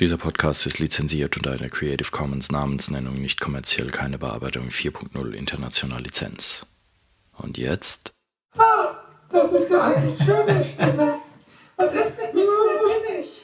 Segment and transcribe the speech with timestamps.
[0.00, 6.00] Dieser Podcast ist lizenziert unter einer Creative Commons Namensnennung nicht kommerziell keine Bearbeitung 4.0 international
[6.00, 6.64] Lizenz.
[7.36, 8.14] Und jetzt?
[8.56, 8.94] Ah,
[9.28, 11.16] das ist ja eigentlich schöne Stimme.
[11.76, 12.46] Was ist mit mir?
[12.46, 13.42] Wo bin ich?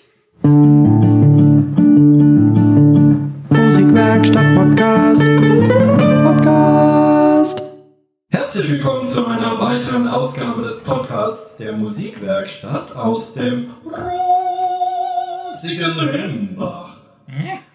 [3.51, 5.25] Musikwerkstatt Podcast.
[6.25, 7.63] Podcast.
[8.31, 13.69] Herzlich willkommen zu einer weiteren Ausgabe des Podcasts der Musikwerkstatt aus dem
[15.57, 16.97] rosigen Rimbach.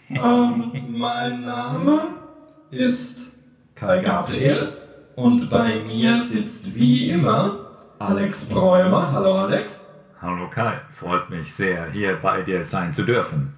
[0.09, 2.00] Ähm, mein Name
[2.69, 3.32] ist
[3.74, 4.74] Kai Gabriel
[5.15, 7.57] und bei mir sitzt wie immer
[7.97, 9.11] Alex Bräumer.
[9.11, 9.89] Hallo Alex.
[10.21, 13.54] Hallo Kai, freut mich sehr, hier bei dir sein zu dürfen.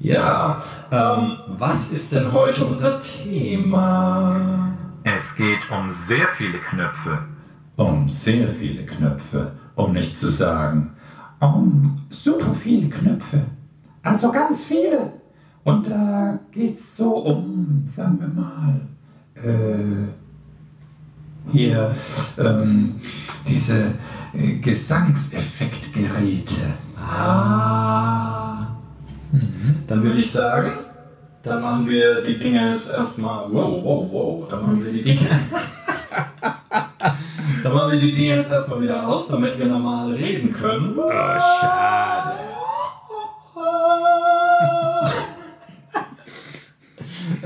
[0.00, 4.72] Ja, ähm, was ist denn heute unser Thema?
[5.04, 7.18] Es geht um sehr viele Knöpfe.
[7.76, 10.94] Um sehr viele Knöpfe, um nicht zu sagen,
[11.40, 13.42] um super viele Knöpfe.
[14.02, 15.12] Also ganz viele.
[15.64, 18.80] Und da geht's so um, sagen wir mal,
[19.34, 20.08] äh,
[21.50, 21.94] hier,
[22.38, 23.00] ähm,
[23.46, 23.92] diese
[24.32, 26.72] äh, Gesangseffektgeräte.
[26.96, 28.68] Ah.
[29.86, 30.70] Dann würde ich sagen,
[31.42, 33.50] dann machen wir die Dinge jetzt erstmal.
[33.50, 34.46] Wow, wow, wow.
[34.48, 35.20] Dann machen wir die Dinge.
[37.62, 40.94] dann machen wir die Dinge jetzt erstmal wieder aus, damit wir normal reden können.
[40.96, 42.32] Oh, schade.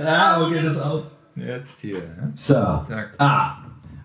[0.05, 1.11] Ah, wo geht es aus?
[1.37, 1.95] Jetzt hier.
[1.95, 2.33] ne?
[2.35, 2.55] So.
[2.55, 3.15] Sagt.
[3.19, 3.59] Ah,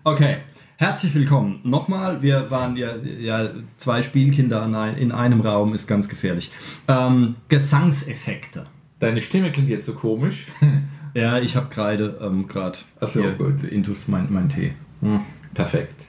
[0.04, 0.38] okay.
[0.76, 1.60] Herzlich willkommen.
[1.64, 4.64] Nochmal, wir waren ja, ja zwei Spielkinder
[4.96, 6.52] in einem Raum, ist ganz gefährlich.
[6.86, 8.66] Ähm, Gesangseffekte.
[9.00, 10.46] Deine Stimme klingt jetzt so komisch.
[11.18, 13.64] Ja, ich habe gerade ähm, gerade so, gut.
[13.64, 14.72] Intus mein, mein Tee.
[15.00, 15.20] Hm.
[15.52, 16.04] Perfekt.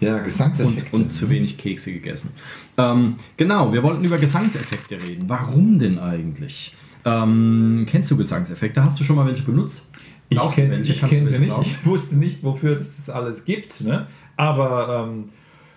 [0.00, 0.96] Ja, Und, Gesangseffekte.
[0.96, 2.30] und zu wenig Kekse gegessen.
[2.76, 5.28] Ähm, genau, wir wollten über Gesangseffekte reden.
[5.28, 6.76] Warum denn eigentlich?
[7.04, 8.84] Ähm, kennst du Gesangseffekte?
[8.84, 9.82] Hast du schon mal welche benutzt?
[10.28, 11.56] Ich kenne kenn sie welche nicht.
[11.62, 13.80] Ich wusste nicht, wofür das das alles gibt.
[13.80, 14.06] Ne?
[14.36, 15.30] Aber, ähm,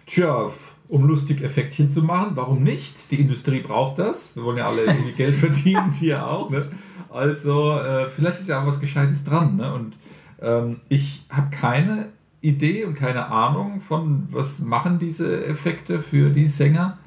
[0.05, 0.49] tja,
[0.87, 3.11] um lustig Effektchen zu machen, warum nicht?
[3.11, 4.35] Die Industrie braucht das.
[4.35, 6.49] Wir wollen ja alle irgendwie Geld verdienen, die ja auch.
[6.49, 6.67] Ne?
[7.11, 9.57] Also, äh, vielleicht ist ja auch was Gescheites dran.
[9.57, 9.73] Ne?
[9.73, 9.95] Und
[10.41, 12.07] ähm, ich habe keine
[12.41, 16.97] Idee und keine Ahnung von, was machen diese Effekte für die Sänger.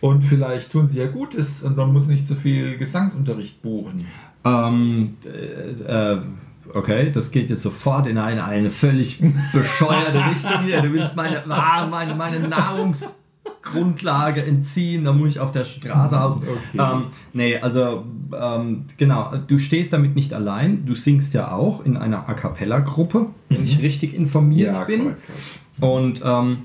[0.00, 4.06] Und vielleicht tun sie ja Gutes und man muss nicht so viel Gesangsunterricht buchen.
[4.44, 6.22] Ähm, äh, äh,
[6.72, 9.20] okay, das geht jetzt sofort in eine, eine völlig
[9.52, 10.80] bescheuerte Richtung hier.
[10.80, 12.40] Du willst meine, ah, meine, meine
[13.44, 16.36] Nahrungsgrundlage entziehen, da muss ich auf der Straße aus.
[16.72, 16.78] Okay.
[16.78, 18.04] Ähm, nee, also
[18.38, 20.86] ähm, genau, du stehst damit nicht allein.
[20.86, 25.00] Du singst ja auch in einer A Cappella-Gruppe, wenn ich richtig informiert bin.
[25.00, 25.20] korrekt,
[25.78, 25.92] korrekt.
[25.94, 26.58] Und ähm,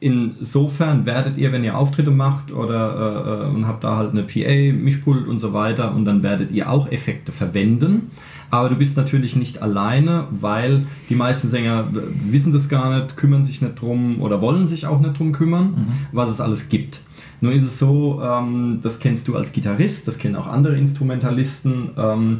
[0.00, 4.22] insofern werdet ihr, wenn ihr Auftritte macht oder äh, äh, und habt da halt eine
[4.22, 8.10] PA, Mischpult und so weiter, und dann werdet ihr auch Effekte verwenden.
[8.50, 11.88] Aber du bist natürlich nicht alleine, weil die meisten Sänger
[12.26, 15.86] wissen das gar nicht, kümmern sich nicht drum oder wollen sich auch nicht drum kümmern,
[16.12, 17.00] was es alles gibt.
[17.40, 21.90] Nur ist es so, ähm, das kennst du als Gitarrist, das kennen auch andere Instrumentalisten.
[21.96, 22.38] Ähm,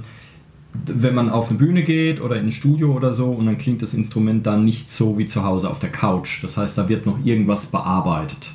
[0.86, 3.82] wenn man auf eine Bühne geht oder in ein Studio oder so und dann klingt
[3.82, 6.42] das Instrument dann nicht so wie zu Hause auf der Couch.
[6.44, 8.54] Das heißt, da wird noch irgendwas bearbeitet.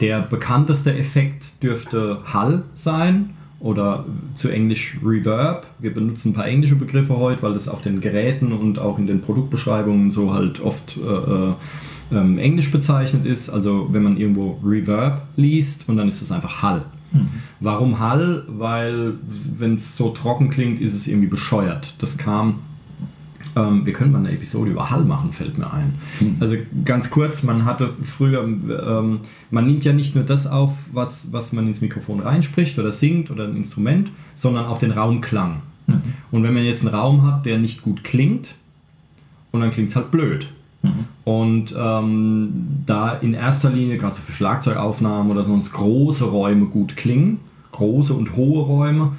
[0.00, 3.30] Der bekannteste Effekt dürfte Hall sein
[3.64, 4.04] oder
[4.34, 5.66] zu Englisch Reverb.
[5.78, 9.06] Wir benutzen ein paar englische Begriffe heute, weil das auf den Geräten und auch in
[9.06, 11.54] den Produktbeschreibungen so halt oft äh, äh,
[12.12, 13.48] ähm, englisch bezeichnet ist.
[13.48, 16.84] Also wenn man irgendwo Reverb liest und dann ist es einfach Hall.
[17.60, 18.44] Warum Hall?
[18.48, 19.14] Weil
[19.58, 21.94] wenn es so trocken klingt, ist es irgendwie bescheuert.
[21.98, 22.56] Das kam.
[23.56, 25.94] Ähm, wir können mal eine Episode über Hall machen, fällt mir ein.
[26.40, 29.20] Also ganz kurz, man hatte früher, ähm,
[29.50, 33.30] man nimmt ja nicht nur das auf, was, was man ins Mikrofon reinspricht oder singt
[33.30, 35.62] oder ein Instrument, sondern auch den Raumklang.
[36.30, 38.54] Und wenn man jetzt einen Raum hat, der nicht gut klingt,
[39.52, 40.48] und dann klingt es halt blöd.
[41.24, 42.52] Und ähm,
[42.84, 47.38] da in erster Linie, gerade für Schlagzeugaufnahmen oder sonst große Räume gut klingen,
[47.72, 49.12] große und hohe Räume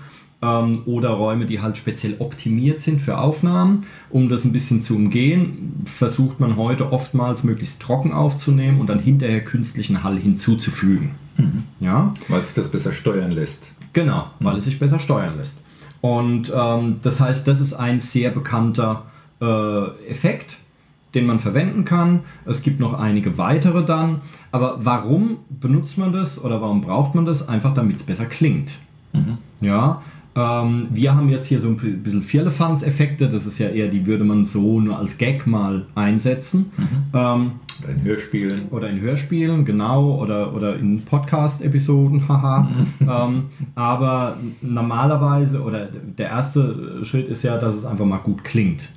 [0.46, 4.96] ähm, oder Räume, die halt speziell optimiert sind für Aufnahmen, um das ein bisschen zu
[4.96, 11.12] umgehen, versucht man heute oftmals möglichst trocken aufzunehmen und dann hinterher künstlichen Hall hinzuzufügen.
[11.80, 13.76] Ja, Weil sich das besser steuern lässt.
[13.92, 15.60] Genau, weil es sich besser steuern lässt.
[16.00, 19.04] Und ähm, das heißt, das ist ein sehr bekannter
[19.42, 20.58] äh, Effekt,
[21.14, 22.22] den man verwenden kann.
[22.46, 24.22] Es gibt noch einige weitere dann.
[24.52, 27.50] Aber warum benutzt man das oder warum braucht man das?
[27.50, 28.72] Einfach damit es besser klingt.
[29.62, 30.02] Ja,
[30.36, 34.26] Ähm, wir haben jetzt hier so ein bisschen Firlefanz-Effekte, das ist ja eher, die würde
[34.26, 36.72] man so nur als Gag mal einsetzen.
[37.14, 37.52] Ähm,
[37.82, 38.62] Oder in Hörspielen.
[38.72, 42.70] oder in Hörspielen, genau, oder, oder in Podcast-Episoden, haha.
[43.02, 43.44] ähm,
[43.76, 45.88] aber normalerweise, oder
[46.18, 48.90] der erste Schritt ist ja, dass es einfach mal gut klingt.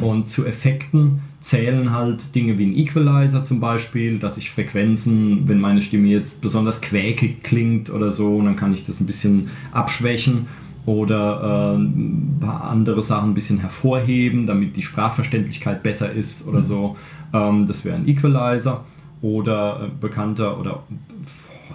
[0.00, 5.60] Und zu Effekten zählen halt Dinge wie ein Equalizer zum Beispiel, dass ich Frequenzen, wenn
[5.60, 10.46] meine Stimme jetzt besonders quäkig klingt oder so, dann kann ich das ein bisschen abschwächen
[10.84, 16.62] oder äh, ein paar andere Sachen ein bisschen hervorheben, damit die Sprachverständlichkeit besser ist oder
[16.62, 16.96] so.
[17.32, 18.84] Ähm, das wäre ein Equalizer
[19.20, 20.82] oder äh, bekannter oder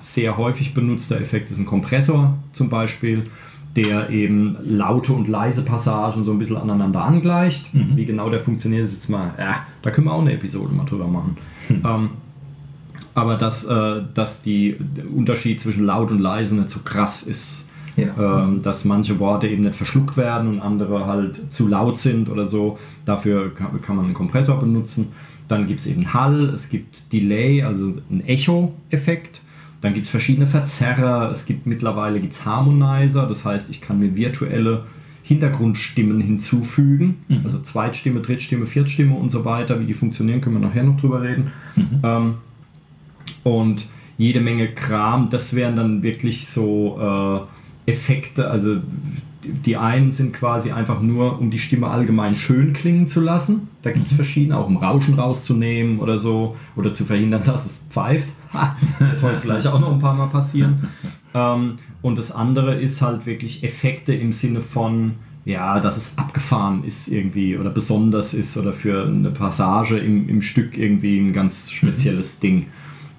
[0.02, 3.30] sehr häufig benutzter Effekt ist ein Kompressor zum Beispiel,
[3.76, 7.70] der eben laute und leise Passagen so ein bisschen aneinander angleicht.
[7.96, 10.86] Wie genau der funktioniert, ist jetzt mal, ja, da können wir auch eine Episode mal
[10.86, 11.38] drüber machen.
[11.70, 12.10] Ähm,
[13.14, 17.67] aber dass, äh, dass die, der Unterschied zwischen laut und leise nicht so krass ist.
[17.98, 18.44] Ja.
[18.44, 22.46] Ähm, dass manche Worte eben nicht verschluckt werden und andere halt zu laut sind oder
[22.46, 22.78] so.
[23.06, 25.08] Dafür kann, kann man einen Kompressor benutzen.
[25.48, 29.42] Dann gibt es eben Hall, es gibt Delay, also ein Echo-Effekt.
[29.82, 34.16] Dann gibt es verschiedene Verzerrer, es gibt mittlerweile gibt's Harmonizer, das heißt, ich kann mir
[34.16, 34.84] virtuelle
[35.24, 37.18] Hintergrundstimmen hinzufügen.
[37.44, 39.80] Also Zweitstimme, Drittstimme, Viertstimme und so weiter.
[39.80, 41.52] Wie die funktionieren, können wir nachher noch drüber reden.
[42.04, 42.36] Ähm,
[43.44, 47.57] und jede Menge Kram, das wären dann wirklich so äh,
[47.88, 48.78] Effekte, also
[49.66, 53.70] die- einen sind quasi einfach nur, um die Stimme allgemein schön klingen zu lassen.
[53.82, 57.88] Da gibt es verschiedene, auch um Rauschen rauszunehmen oder so, oder zu verhindern, dass es
[57.90, 58.28] pfeift.
[58.54, 60.90] Ha, das wird heute vielleicht auch noch ein paar Mal passieren.
[61.34, 65.14] Ähm, und das andere ist halt wirklich Effekte im Sinne von,
[65.46, 70.42] ja, dass es abgefahren ist irgendwie oder besonders ist oder für eine Passage im, im
[70.42, 72.66] Stück irgendwie ein ganz spezielles Ding.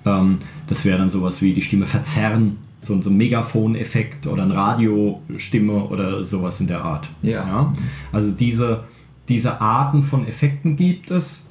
[0.04, 4.54] Ähm, das wäre dann sowas wie die Stimme verzerren, so, so ein Megafon-Effekt oder eine
[4.54, 7.08] Radiostimme oder sowas in der Art.
[7.22, 7.74] Ja.
[8.12, 8.84] Also diese,
[9.28, 11.46] diese Arten von Effekten gibt es.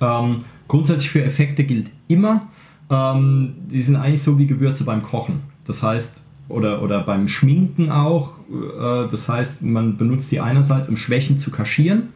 [0.00, 0.36] Ähm,
[0.66, 2.48] grundsätzlich für Effekte gilt immer,
[2.90, 5.42] ähm, die sind eigentlich so wie Gewürze beim Kochen.
[5.66, 8.38] Das heißt, oder, oder beim Schminken auch.
[8.50, 12.08] Äh, das heißt, man benutzt die einerseits, um Schwächen zu kaschieren,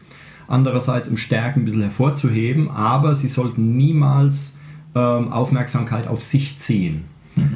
[0.47, 4.55] andererseits, um Stärken ein bisschen hervorzuheben, aber sie sollten niemals
[4.95, 7.05] ähm, Aufmerksamkeit auf sich ziehen.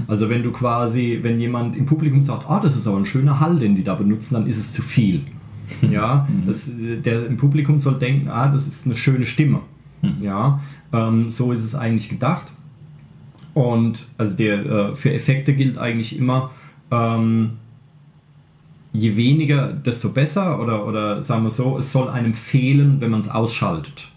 [0.08, 3.40] Also wenn du quasi, wenn jemand im Publikum sagt, ah, das ist aber ein schöner
[3.40, 5.22] Hall, den die da benutzen, dann ist es zu viel.
[5.90, 9.60] Ja, das, der im Publikum soll denken, ah, das ist eine schöne Stimme.
[10.22, 12.48] Ja, ähm, so ist es eigentlich gedacht.
[13.54, 16.52] Und also der, äh, für Effekte gilt eigentlich immer,
[16.92, 17.52] ähm,
[18.92, 23.22] je weniger, desto besser oder, oder sagen wir so, es soll einem fehlen, wenn man
[23.22, 24.10] es ausschaltet.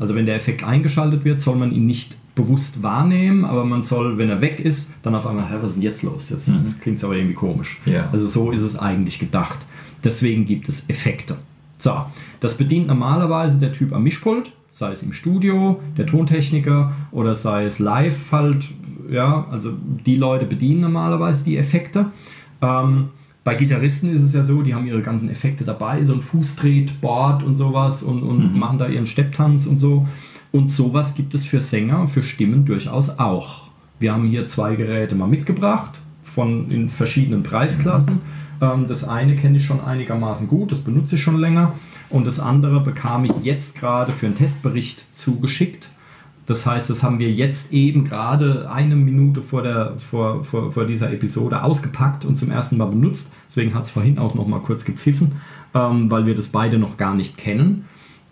[0.00, 4.18] Also wenn der Effekt eingeschaltet wird, soll man ihn nicht bewusst wahrnehmen, aber man soll,
[4.18, 6.30] wenn er weg ist, dann auf einmal, was ist denn jetzt los?
[6.30, 7.80] Jetzt das klingt aber irgendwie komisch.
[7.86, 8.08] Ja.
[8.12, 9.58] Also so ist es eigentlich gedacht.
[10.02, 11.36] Deswegen gibt es Effekte.
[11.78, 11.92] So,
[12.40, 17.66] das bedient normalerweise der Typ am Mischpult, sei es im Studio, der Tontechniker oder sei
[17.66, 18.68] es live halt,
[19.10, 19.72] ja, also
[20.06, 22.06] die Leute bedienen normalerweise die Effekte.
[22.62, 23.08] Ähm,
[23.44, 27.42] bei Gitarristen ist es ja so, die haben ihre ganzen Effekte dabei, so ein Fußtretboard
[27.42, 30.06] und sowas und, und machen da ihren Stepptanz und so.
[30.52, 33.68] Und sowas gibt es für Sänger, für Stimmen durchaus auch.
[33.98, 38.20] Wir haben hier zwei Geräte mal mitgebracht, von in verschiedenen Preisklassen.
[38.60, 41.74] Ähm, das eine kenne ich schon einigermaßen gut, das benutze ich schon länger.
[42.08, 45.88] Und das andere bekam ich jetzt gerade für einen Testbericht zugeschickt.
[46.46, 50.84] Das heißt, das haben wir jetzt eben gerade eine Minute vor, der, vor, vor, vor
[50.84, 53.30] dieser Episode ausgepackt und zum ersten Mal benutzt.
[53.48, 55.36] Deswegen hat es vorhin auch noch mal kurz gepfiffen,
[55.74, 57.84] ähm, weil wir das beide noch gar nicht kennen.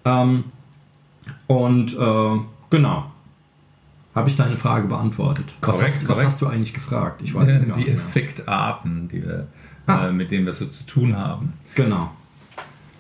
[0.04, 0.45] Ähm,
[1.49, 2.38] und äh,
[2.71, 3.11] genau.
[4.14, 5.45] Habe ich deine Frage beantwortet?
[5.61, 6.26] was, Korrekt, hast, was korrekt.
[6.26, 7.21] hast du eigentlich gefragt?
[7.23, 8.05] Ich weiß es gar die nicht mehr.
[8.07, 9.47] Effektarten, die wir,
[9.87, 10.09] Ah.
[10.09, 11.52] äh, mit denen wir so zu tun haben.
[11.75, 12.11] Genau.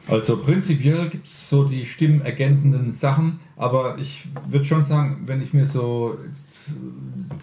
[0.06, 5.52] Also prinzipiell gibt es so die stimmergänzenden Sachen, aber ich würde schon sagen, wenn ich
[5.52, 6.16] mir so,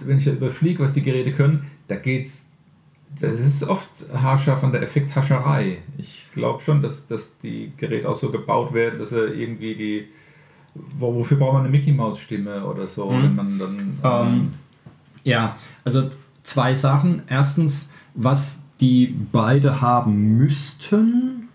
[0.03, 2.45] wenn ich da überfliege, was die Geräte können, da geht's,
[3.21, 3.87] das ist oft
[4.19, 5.77] haarscharf an der Effekthascherei.
[5.99, 10.07] Ich glaube schon, dass, dass die Geräte auch so gebaut werden, dass er irgendwie die,
[10.99, 13.23] wofür braucht man eine Mickey Maus Stimme oder so, Mhm.
[13.23, 14.53] wenn man dann Ähm,
[15.23, 16.09] ja, also
[16.43, 17.23] zwei Sachen.
[17.27, 21.47] Erstens, was die beide haben müssten,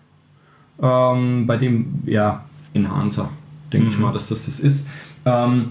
[0.80, 3.30] ähm, bei dem, ja, Enhancer,
[3.72, 4.02] denke ich Mhm.
[4.02, 4.86] mal, dass das das ist,
[5.24, 5.66] ähm,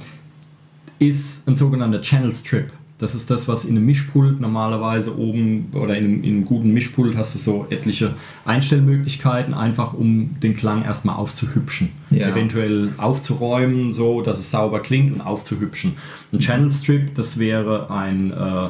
[1.00, 2.72] ist ein sogenannter Channel Strip.
[3.00, 6.74] Das ist das, was in einem Mischpult normalerweise oben oder in einem, in einem guten
[6.74, 8.14] Mischpult hast du so etliche
[8.44, 11.90] Einstellmöglichkeiten, einfach um den Klang erstmal aufzuhübschen.
[12.10, 12.28] Ja.
[12.28, 15.94] Eventuell aufzuräumen, so dass es sauber klingt und aufzuhübschen.
[16.34, 18.70] Ein Channel Strip, das wäre ein äh,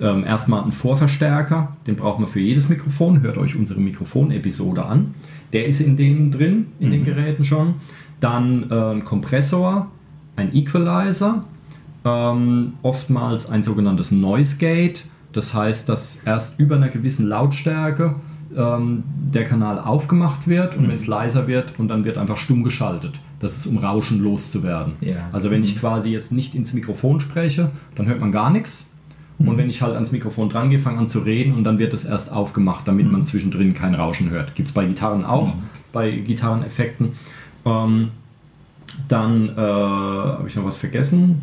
[0.00, 3.22] ähm, erstmal einen Vorverstärker, den braucht man für jedes Mikrofon.
[3.22, 5.14] Hört euch unsere Mikrofonepisode an.
[5.52, 7.76] Der ist in denen drin, in den Geräten schon.
[8.20, 9.90] Dann äh, ein Kompressor,
[10.36, 11.44] ein Equalizer,
[12.04, 15.04] ähm, oftmals ein sogenanntes Noise Gate.
[15.32, 18.16] Das heißt, dass erst über einer gewissen Lautstärke
[18.56, 22.64] ähm, der Kanal aufgemacht wird und wenn es leiser wird und dann wird einfach stumm
[22.64, 23.20] geschaltet.
[23.38, 24.94] Das ist, um Rauschen loszuwerden.
[25.00, 25.28] Ja.
[25.32, 28.86] Also wenn ich quasi jetzt nicht ins Mikrofon spreche, dann hört man gar nichts.
[29.38, 31.94] Und wenn ich halt ans Mikrofon dran gehe, fange an zu reden und dann wird
[31.94, 34.54] es erst aufgemacht, damit man zwischendrin kein Rauschen hört.
[34.54, 35.54] Gibt es bei Gitarren auch,
[35.94, 37.12] bei Gitarreneffekten.
[37.64, 38.08] Ähm,
[39.08, 41.40] dann äh, habe ich noch was vergessen.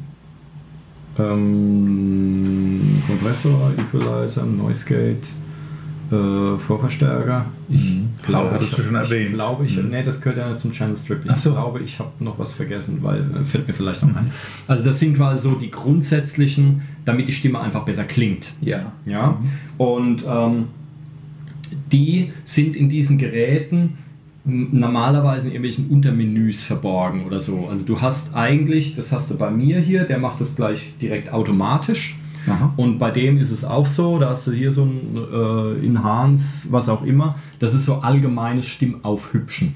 [1.18, 5.24] Ähm, Kompressor, Equalizer, Noise Gate,
[6.12, 7.46] äh, Vorverstärker.
[7.70, 8.10] Ich Mhm.
[8.26, 9.34] glaube, Hattest ich, du schon ich erwähnt.
[9.34, 9.90] glaube, ich, Mhm.
[9.90, 11.22] nee, das gehört ja zum Channel Strip.
[11.26, 11.52] Ich so.
[11.52, 14.32] glaube, ich habe noch was vergessen, weil äh, fällt mir vielleicht noch ein.
[14.68, 18.48] Also das sind quasi so die grundsätzlichen, damit die Stimme einfach besser klingt.
[18.62, 18.92] Ja.
[19.06, 19.38] Ja?
[19.78, 20.66] Und ähm,
[21.92, 23.98] die sind in diesen Geräten
[24.48, 27.68] normalerweise in irgendwelchen Untermenüs verborgen oder so.
[27.70, 31.32] Also du hast eigentlich, das hast du bei mir hier, der macht das gleich direkt
[31.32, 32.18] automatisch.
[32.48, 32.74] Aha.
[32.78, 36.68] Und bei dem ist es auch so, da hast du hier so ein äh, Enhance,
[36.72, 37.36] was auch immer.
[37.60, 39.76] Das ist so allgemeines Stimmaufhübschen.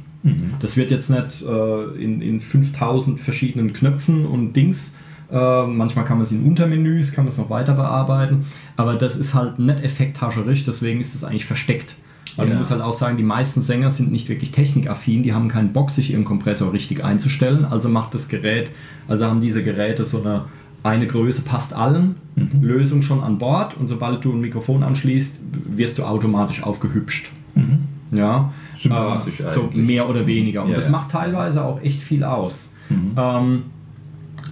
[0.59, 4.95] Das wird jetzt nicht äh, in, in 5000 verschiedenen Knöpfen und Dings.
[5.31, 8.45] Äh, manchmal kann man es in Untermenüs, kann man es noch weiter bearbeiten.
[8.77, 11.95] Aber das ist halt nicht effekthascherisch, deswegen ist es eigentlich versteckt.
[12.37, 12.53] Weil Ja.
[12.53, 15.73] du musst halt auch sagen, die meisten Sänger sind nicht wirklich technikaffin, die haben keinen
[15.73, 17.65] Bock, sich ihren Kompressor richtig einzustellen.
[17.65, 18.71] Also macht das Gerät,
[19.07, 20.45] also haben diese Geräte so eine,
[20.83, 22.61] eine Größe passt allen, Mhm.
[22.63, 25.39] Lösung schon an Bord und sobald du ein Mikrofon anschließt,
[25.75, 27.29] wirst du automatisch aufgehübscht.
[28.13, 29.85] Ja, Sympathisch äh, so eigentlich.
[29.87, 30.63] mehr oder weniger.
[30.63, 30.91] Und Ja, das ja.
[30.91, 32.73] macht teilweise auch echt viel aus.
[32.89, 33.11] Mhm.
[33.17, 33.63] Ähm,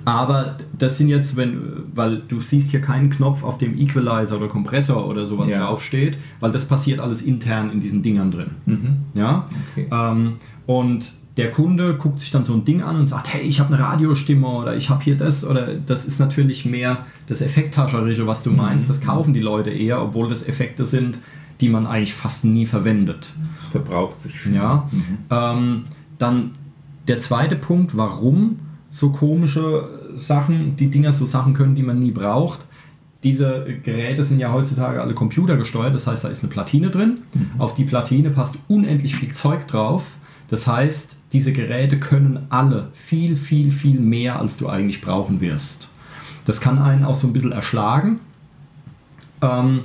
[0.05, 1.59] aber das sind jetzt, wenn,
[1.93, 5.59] weil du siehst hier keinen Knopf, auf dem Equalizer oder Kompressor oder sowas Ja.
[5.59, 8.49] draufsteht, weil das passiert alles intern in diesen Dingern drin.
[8.65, 8.87] Mhm.
[9.13, 9.45] Ja?
[9.73, 9.87] Okay.
[9.91, 10.33] Ähm,
[10.65, 13.73] und der Kunde guckt sich dann so ein Ding an und sagt, hey, ich habe
[13.73, 18.43] eine Radiostimme oder ich habe hier das oder das ist natürlich mehr das Effekthascherische, was
[18.43, 18.89] du meinst.
[18.89, 21.19] Das kaufen die Leute eher, obwohl das Effekte sind,
[21.61, 23.33] die man eigentlich fast nie verwendet.
[23.55, 24.53] Das verbraucht sich schon.
[24.53, 24.89] Ja.
[25.29, 25.85] Ähm,
[26.17, 26.51] dann
[27.07, 28.59] der zweite Punkt, warum
[28.91, 32.59] so komische Sachen, die Dinger so Sachen können, die man nie braucht.
[33.23, 37.19] Diese Geräte sind ja heutzutage alle computergesteuert, das heißt, da ist eine Platine drin.
[37.57, 40.05] Auf die Platine passt unendlich viel Zeug drauf.
[40.49, 45.89] Das heißt, diese Geräte können alle viel, viel, viel mehr, als du eigentlich brauchen wirst.
[46.45, 48.19] Das kann einen auch so ein bisschen erschlagen.
[49.41, 49.81] Ähm,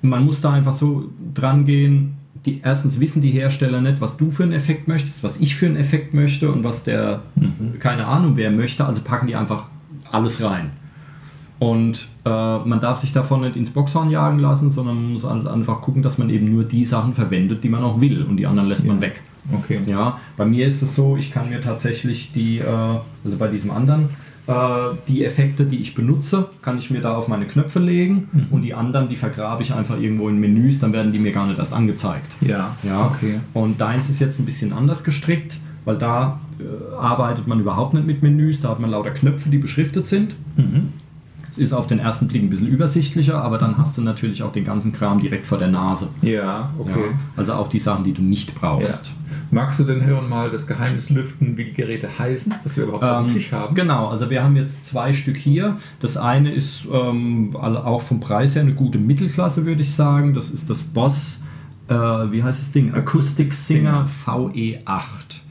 [0.00, 2.16] man muss da einfach so dran gehen.
[2.44, 5.66] Die, erstens wissen die Hersteller nicht, was du für einen Effekt möchtest, was ich für
[5.66, 7.22] einen Effekt möchte und was der,
[7.78, 8.84] keine Ahnung, wer möchte.
[8.84, 9.68] Also packen die einfach
[10.10, 10.70] alles rein.
[11.60, 15.80] Und äh, man darf sich davon nicht ins Boxhorn jagen lassen, sondern man muss einfach
[15.80, 18.68] gucken, dass man eben nur die Sachen verwendet, die man auch will und die anderen
[18.68, 19.20] lässt man weg.
[19.52, 19.78] Okay.
[19.86, 23.70] Ja, bei mir ist es so, ich kann mir tatsächlich die, äh, also bei diesem
[23.70, 24.08] anderen,
[25.08, 28.74] die Effekte, die ich benutze, kann ich mir da auf meine Knöpfe legen und die
[28.74, 31.72] anderen, die vergrabe ich einfach irgendwo in Menüs, dann werden die mir gar nicht erst
[31.72, 32.32] angezeigt.
[32.40, 32.76] Ja.
[32.82, 33.40] Ja, Okay.
[33.54, 38.06] Und deins ist jetzt ein bisschen anders gestrickt, weil da äh, arbeitet man überhaupt nicht
[38.06, 40.34] mit Menüs, da hat man lauter Knöpfe, die beschriftet sind.
[40.56, 40.88] Mhm.
[41.52, 44.52] Es ist auf den ersten Blick ein bisschen übersichtlicher, aber dann hast du natürlich auch
[44.52, 46.08] den ganzen Kram direkt vor der Nase.
[46.22, 47.10] Ja, okay.
[47.10, 49.12] Ja, also auch die Sachen, die du nicht Ja.
[49.54, 53.04] Magst du denn hören mal das Geheimnis lüften, wie die Geräte heißen, was wir überhaupt
[53.04, 53.74] auf dem Ähm, Tisch haben?
[53.74, 55.76] Genau, also wir haben jetzt zwei Stück hier.
[56.00, 60.32] Das eine ist ähm, auch vom Preis her eine gute Mittelklasse, würde ich sagen.
[60.32, 61.42] Das ist das Boss,
[61.88, 62.94] äh, wie heißt das Ding?
[62.94, 65.41] Acoustic Singer VE8.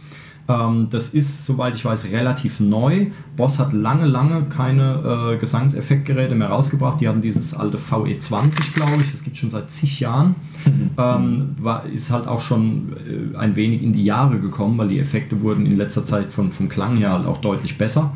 [0.52, 3.08] Ähm, das ist, soweit ich weiß, relativ neu.
[3.38, 7.00] Boss hat lange, lange keine äh, Gesangseffektgeräte mehr rausgebracht.
[7.00, 9.12] Die hatten dieses alte VE20, glaube ich.
[9.12, 10.36] Das gibt es schon seit zig Jahren.
[10.98, 12.94] Ähm, war, ist halt auch schon
[13.34, 16.52] äh, ein wenig in die Jahre gekommen, weil die Effekte wurden in letzter Zeit von,
[16.52, 18.12] vom Klang her halt auch deutlich besser.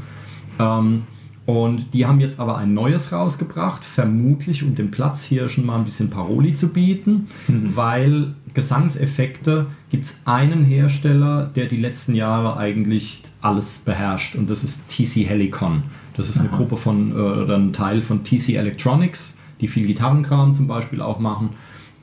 [0.60, 1.04] Ähm,
[1.45, 6.09] und die haben jetzt aber ein neues rausgebracht, vermutlich um dem Platzhirschen mal ein bisschen
[6.09, 13.79] Paroli zu bieten, weil Gesangseffekte gibt es einen Hersteller, der die letzten Jahre eigentlich alles
[13.79, 15.83] beherrscht und das ist TC Helicon.
[16.17, 20.53] Das ist eine Gruppe von, äh, oder ein Teil von TC Electronics, die viel Gitarrenkram
[20.53, 21.49] zum Beispiel auch machen.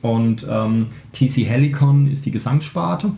[0.01, 3.11] Und ähm, TC Helicon ist die Gesangssparte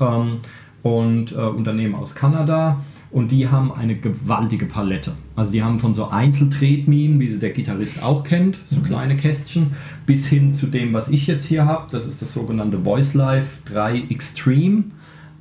[0.00, 0.38] ähm,
[0.82, 2.80] und äh, Unternehmen aus Kanada
[3.14, 5.12] und die haben eine gewaltige Palette.
[5.36, 9.76] Also die haben von so Einzeltretminen, wie sie der Gitarrist auch kennt, so kleine Kästchen,
[10.04, 11.86] bis hin zu dem, was ich jetzt hier habe.
[11.92, 14.84] Das ist das sogenannte Voice Life 3 Extreme,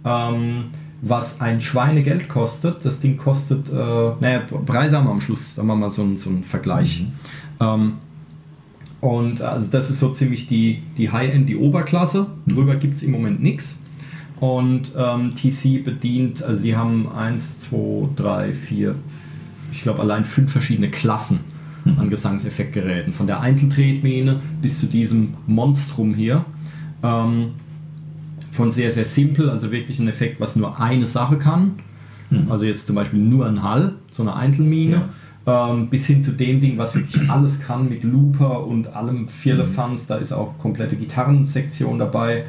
[0.05, 0.65] ähm,
[1.01, 2.85] was ein Schweinegeld kostet.
[2.85, 6.03] Das Ding kostet, äh, naja, Preise haben wir am Schluss, da machen wir mal so
[6.03, 7.03] einen, so einen Vergleich.
[7.59, 7.93] Ähm,
[9.01, 12.27] Und also das ist so ziemlich die, die High-End, die Oberklasse.
[12.45, 13.79] Drüber gibt es im Moment nichts.
[14.43, 18.93] Und ähm, TC bedient, also die haben 1, 2, 3, 4,
[19.71, 21.39] ich glaube allein fünf verschiedene Klassen
[21.85, 23.13] an Gesangseffektgeräten.
[23.13, 26.43] Von der Einzeltretmine bis zu diesem Monstrum hier.
[27.01, 27.51] Ähm,
[28.51, 31.75] von sehr, sehr simpel, also wirklich ein Effekt, was nur eine Sache kann.
[32.50, 35.03] Also jetzt zum Beispiel nur ein Hall, so eine Einzelmine.
[35.47, 40.05] Ähm, bis hin zu dem Ding, was wirklich alles kann mit Looper und allem Vierlefanz.
[40.05, 42.43] Da ist auch komplette Gitarrensektion dabei.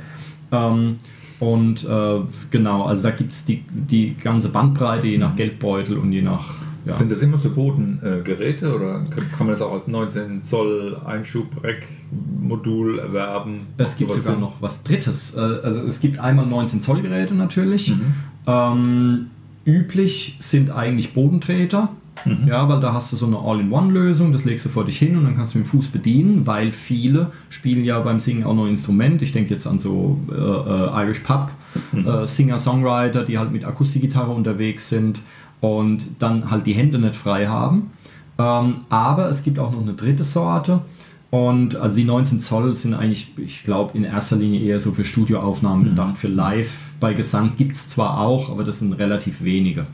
[0.50, 0.96] Ähm,
[1.44, 2.20] und äh,
[2.50, 6.54] genau, also da gibt es die, die ganze Bandbreite, je nach Geldbeutel und je nach.
[6.86, 6.92] Ja.
[6.92, 12.98] Sind das immer so Bodengeräte oder kann kann man das auch als 19 Zoll Einschub-Rack-Modul
[12.98, 13.58] erwerben?
[13.78, 14.40] Es gibt sogar Sinn?
[14.40, 15.34] noch was Drittes.
[15.34, 17.90] Äh, Also es gibt einmal 19 Zoll Geräte natürlich.
[17.90, 18.14] Mhm.
[18.46, 19.26] Ähm,
[19.66, 21.88] üblich sind eigentlich Bodentreter.
[22.24, 22.46] Mhm.
[22.48, 25.24] Ja, weil da hast du so eine All-in-One-Lösung, das legst du vor dich hin und
[25.24, 28.66] dann kannst du mit dem Fuß bedienen, weil viele spielen ja beim Singen auch noch
[28.66, 29.20] Instrument.
[29.22, 31.50] Ich denke jetzt an so äh, äh, Irish Pub,
[31.92, 32.06] Mhm.
[32.06, 35.18] äh, Singer-Songwriter, die halt mit Akustikgitarre unterwegs sind
[35.60, 37.90] und dann halt die Hände nicht frei haben.
[38.38, 40.82] Ähm, aber es gibt auch noch eine dritte Sorte.
[41.30, 45.04] Und also die 19 Zoll sind eigentlich, ich glaube, in erster Linie eher so für
[45.04, 46.16] Studioaufnahmen gedacht.
[46.16, 49.84] Für Live bei Gesang gibt es zwar auch, aber das sind relativ wenige.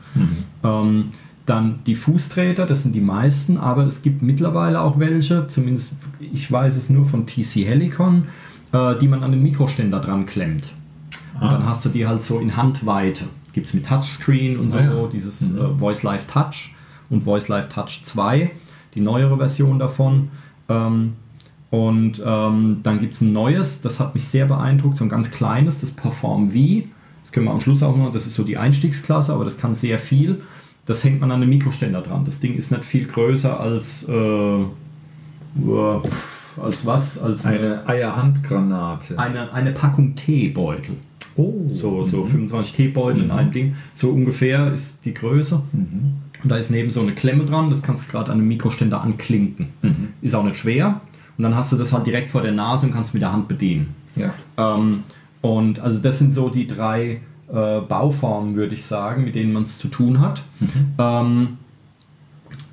[0.63, 1.05] Ähm,
[1.45, 6.51] dann die Fußtreter, das sind die meisten, aber es gibt mittlerweile auch welche, zumindest ich
[6.51, 8.27] weiß es nur von TC Helicon,
[8.73, 10.71] äh, die man an den Mikroständer dran klemmt.
[11.35, 11.53] Und Ah.
[11.53, 13.25] dann hast du die halt so in Handweite.
[13.53, 15.07] Gibt es mit Touchscreen und so, Ah ja.
[15.11, 16.73] dieses äh, Voice Live Touch
[17.09, 18.51] und Voice Live Touch 2,
[18.95, 20.29] die neuere Version davon.
[20.69, 21.13] Ähm,
[21.71, 25.31] und ähm, dann gibt es ein neues, das hat mich sehr beeindruckt, so ein ganz
[25.31, 26.83] kleines, das Perform V.
[27.23, 29.73] Das können wir am Schluss auch noch, das ist so die Einstiegsklasse, aber das kann
[29.73, 30.41] sehr viel.
[30.91, 32.25] Das hängt man an den Mikroständer dran.
[32.25, 34.65] Das Ding ist nicht viel größer als, äh,
[36.61, 37.17] als was?
[37.17, 39.17] Als Eine Eierhandgranate.
[39.17, 40.97] eine, eine Packung Teebeutel.
[41.37, 43.75] oh, So, so 25 Teebeutel in einem Ding.
[43.93, 45.61] So ungefähr ist die Größe.
[45.71, 46.15] Mhm.
[46.43, 49.01] Und da ist neben so eine Klemme dran, das kannst du gerade an einem Mikroständer
[49.01, 49.69] anklinken.
[49.81, 50.09] Mhm.
[50.21, 50.99] Ist auch nicht schwer.
[51.37, 53.47] Und dann hast du das halt direkt vor der Nase und kannst mit der Hand
[53.47, 53.95] bedienen.
[54.17, 54.33] Ja.
[54.57, 55.03] Ähm,
[55.39, 59.63] und also das sind so die drei äh, Bauformen, würde ich sagen, mit denen man
[59.63, 60.43] es zu tun hat.
[60.97, 61.57] Ähm,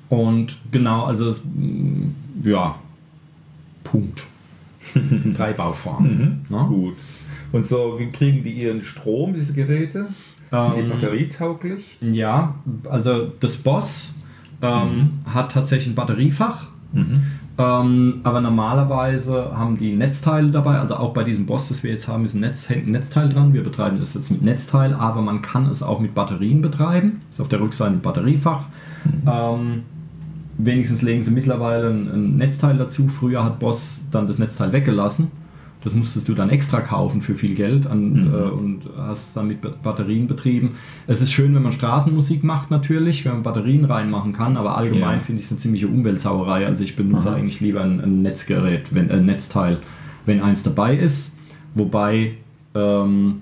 [0.09, 2.07] und genau, also es, mh,
[2.43, 2.75] ja,
[3.83, 4.23] Punkt.
[5.35, 6.43] drei Bauformen.
[6.49, 6.55] Mhm.
[6.55, 6.65] Ne?
[6.67, 6.95] Gut.
[7.51, 10.07] Und so, wie kriegen die ihren Strom, diese Geräte?
[10.51, 11.97] Sind die Ähm, batterietauglich?
[12.01, 12.55] Ja,
[12.89, 14.13] also das Boss
[14.61, 16.67] ähm, hat tatsächlich ein Batteriefach.
[16.91, 17.23] Mhm.
[17.59, 22.07] Ähm, aber normalerweise haben die Netzteile dabei, also auch bei diesem Boss, das wir jetzt
[22.07, 23.53] haben, ist ein, Netz, hängt ein Netzteil dran.
[23.53, 27.21] Wir betreiben das jetzt mit Netzteil, aber man kann es auch mit Batterien betreiben.
[27.29, 28.63] Ist auf der Rückseite ein Batteriefach.
[29.27, 29.83] Ähm,
[30.57, 33.09] wenigstens legen sie mittlerweile ein, ein Netzteil dazu.
[33.09, 35.29] Früher hat Boss dann das Netzteil weggelassen.
[35.83, 38.33] Das musstest du dann extra kaufen für viel Geld an, Mhm.
[38.33, 40.71] äh, und hast dann mit Ba- Batterien betrieben.
[41.07, 45.19] Es ist schön, wenn man Straßenmusik macht natürlich, wenn man Batterien reinmachen kann, aber allgemein
[45.19, 45.23] Ja.
[45.23, 46.65] finde ich es eine ziemliche Umweltsauerei.
[46.65, 47.37] Also ich benutze Aha.
[47.37, 49.77] eigentlich lieber ein, ein Netzgerät, wenn, ein Netzteil,
[50.25, 51.33] wenn eins dabei ist.
[51.75, 52.33] Wobei
[52.75, 53.35] ähm,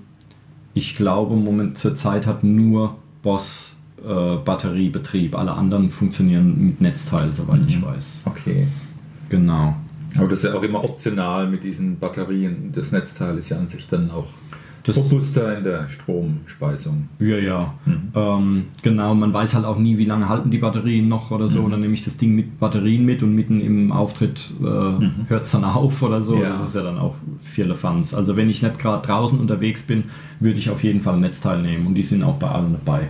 [0.74, 5.36] ich glaube, Moment zur Zeit hat nur Boss äh, Batteriebetrieb.
[5.36, 8.22] Alle anderen funktionieren mit Netzteil, soweit ich weiß.
[8.26, 8.68] Okay.
[9.28, 9.74] Genau.
[10.16, 12.72] Aber das ist ja auch immer optional mit diesen Batterien.
[12.74, 14.26] Das Netzteil ist ja an sich dann auch
[14.84, 17.08] Das- robuster in der Stromspeisung.
[17.18, 17.74] Ja, ja.
[17.84, 18.02] Mhm.
[18.14, 21.48] Ähm, genau, man weiß halt auch nie, wie lange halten die Batterien noch oder Mhm.
[21.48, 21.68] so.
[21.68, 25.50] Dann nehme ich das Ding mit Batterien mit und mitten im Auftritt äh, hört es
[25.50, 26.36] dann auf oder so.
[26.36, 26.42] Mhm.
[26.42, 26.48] Ja.
[26.50, 28.14] Das ist ja dann auch Firlefanz.
[28.14, 30.04] Also wenn ich nicht gerade draußen unterwegs bin,
[30.40, 33.08] würde ich auf jeden Fall ein Netzteil nehmen und die sind auch bei allen dabei.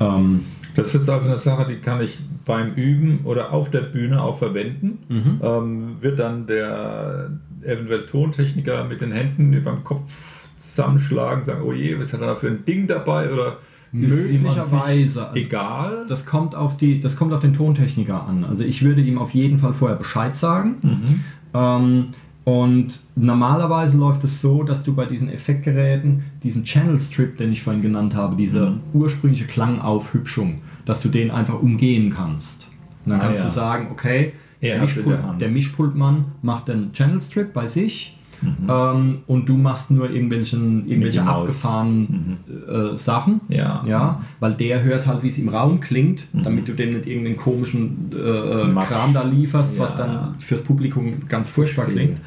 [0.00, 3.82] Ähm, Das ist jetzt also eine Sache, die kann ich beim Üben oder auf der
[3.82, 4.98] Bühne auch verwenden.
[5.08, 5.40] Mhm.
[5.42, 7.30] Ähm, wird dann der
[7.62, 12.28] eventuell Tontechniker mit den Händen über den Kopf zusammenschlagen, sagen, oh je, was hat er
[12.28, 13.30] da für ein Ding dabei?
[13.30, 13.58] Oder
[13.92, 15.28] Möglicherweise.
[15.28, 16.06] Also- egal?
[16.08, 18.44] Das kommt, auf die, das kommt auf den Tontechniker an.
[18.44, 20.76] Also ich würde ihm auf jeden Fall vorher Bescheid sagen.
[20.82, 21.24] Mhm.
[21.52, 22.06] Ähm,
[22.50, 27.62] und normalerweise läuft es so, dass du bei diesen Effektgeräten diesen Channel Strip, den ich
[27.62, 28.80] vorhin genannt habe, diese Mhm.
[28.94, 32.66] ursprüngliche Klangaufhübschung, dass du den einfach umgehen kannst.
[33.04, 33.46] Und dann Ah, kannst ja.
[33.46, 38.68] du sagen, okay, Er der, Mischpult, der Mischpultmann macht den Channel Strip bei sich Mhm.
[38.68, 43.40] ähm, und du machst nur irgendwelchen, irgendwelche abgefahrenen äh, Sachen.
[43.48, 43.84] Ja.
[43.86, 46.42] Ja, weil der hört halt, wie es im Raum klingt, Mhm.
[46.44, 48.88] damit du dem nicht irgendeinen komischen äh, Matsch.
[48.88, 50.06] Kram da lieferst, was Ja.
[50.06, 52.18] dann fürs Publikum ganz furchtbar klingt.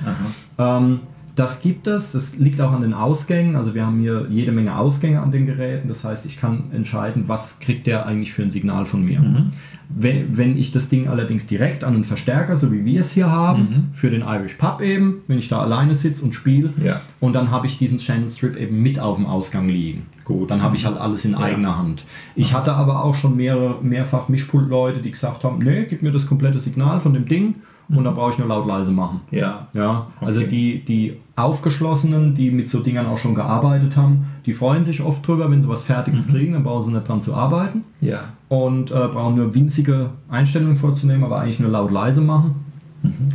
[0.58, 1.00] Ähm,
[1.36, 2.14] Das gibt es.
[2.14, 3.56] Es liegt auch an den Ausgängen.
[3.56, 5.88] Also wir haben hier jede Menge Ausgänge an den Geräten.
[5.88, 9.20] Das heißt, ich kann entscheiden, was kriegt der eigentlich für ein Signal von mir.
[9.20, 9.50] Mhm.
[9.90, 13.32] Wenn, wenn ich das Ding allerdings direkt an einen Verstärker, so wie wir es hier
[13.32, 13.84] haben, Mhm.
[13.96, 17.02] für den Irish Pub eben, wenn ich da alleine sitze und spiele, Ja.
[17.20, 20.04] und dann habe ich diesen Channel Strip eben mit auf dem Ausgang liegen.
[20.26, 20.52] Gut.
[20.52, 21.40] Dann habe ich halt alles in Ja.
[21.40, 22.06] eigener Hand.
[22.36, 26.28] Ich hatte aber auch schon mehrere, mehrfach Mischpult-Leute, die gesagt haben, nee, gib mir das
[26.28, 27.56] komplette Signal von dem Ding
[27.90, 29.20] und dann brauche ich nur laut leise machen.
[29.32, 29.68] Ja.
[29.74, 30.50] Ja, also Okay.
[30.50, 35.26] die, die Aufgeschlossenen, die mit so Dingern auch schon gearbeitet haben, die freuen sich oft
[35.28, 38.26] drüber, wenn sie was Fertiges kriegen, dann brauchen sie nicht dran zu arbeiten Ja.
[38.50, 42.56] und äh, brauchen nur winzige Einstellungen vorzunehmen, aber eigentlich nur laut leise machen.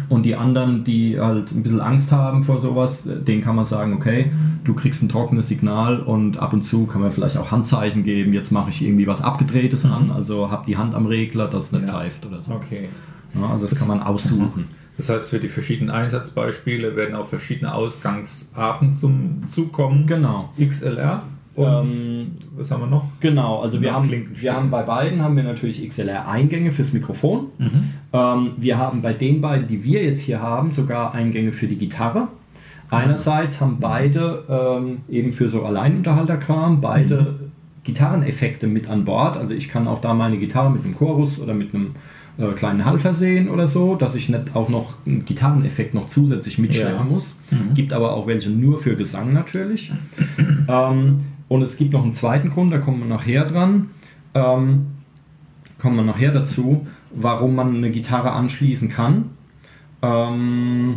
[0.09, 3.67] Und die anderen, die halt ein bisschen Angst haben vor sowas, äh, denen kann man
[3.67, 4.31] sagen, okay,
[4.65, 8.33] du kriegst ein trockenes Signal und ab und zu kann man vielleicht auch Handzeichen geben,
[8.33, 11.73] jetzt mache ich irgendwie was Abgedrehtes an, also hab die Hand am Regler, dass es
[11.73, 11.93] nicht Ja.
[11.93, 12.53] pfeift oder so.
[12.53, 12.89] Okay.
[13.35, 14.65] Ja, also das kann man aussuchen.
[14.99, 20.07] Das heißt, für die verschiedenen Einsatzbeispiele werden auch verschiedene Ausgangsarten zum zukommen.
[20.07, 20.51] Genau.
[20.61, 21.23] XLR.
[21.55, 23.05] Und Ähm, was haben wir noch?
[23.19, 27.47] Genau, also wir haben, wir haben bei beiden haben wir natürlich XLR-Eingänge fürs Mikrofon.
[27.59, 27.85] Mhm.
[28.13, 31.77] Ähm, wir haben bei den beiden, die wir jetzt hier haben, sogar Eingänge für die
[31.77, 32.29] Gitarre.
[32.91, 37.35] Einerseits haben beide ähm, eben für so Alleinunterhalterkram beide
[37.85, 39.37] Gitarreneffekte mit an Bord.
[39.37, 41.95] Also ich kann auch da meine Gitarre mit einem Chorus oder mit einem
[42.38, 46.59] äh, kleinen Hall versehen oder so, dass ich nicht auch noch einen Gitarreneffekt noch zusätzlich
[46.59, 47.05] mitschleppen Ja.
[47.05, 47.37] muss.
[47.74, 49.90] Gibt aber auch welche nur für Gesang natürlich.
[50.68, 53.90] ähm, und es gibt noch einen zweiten Grund, da kommen wir nachher dran.
[54.35, 54.87] Ähm,
[55.79, 59.31] kommen wir nachher dazu, warum man eine Gitarre anschließen kann.
[60.03, 60.96] Ähm,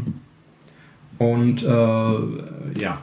[1.17, 2.97] und äh, ja.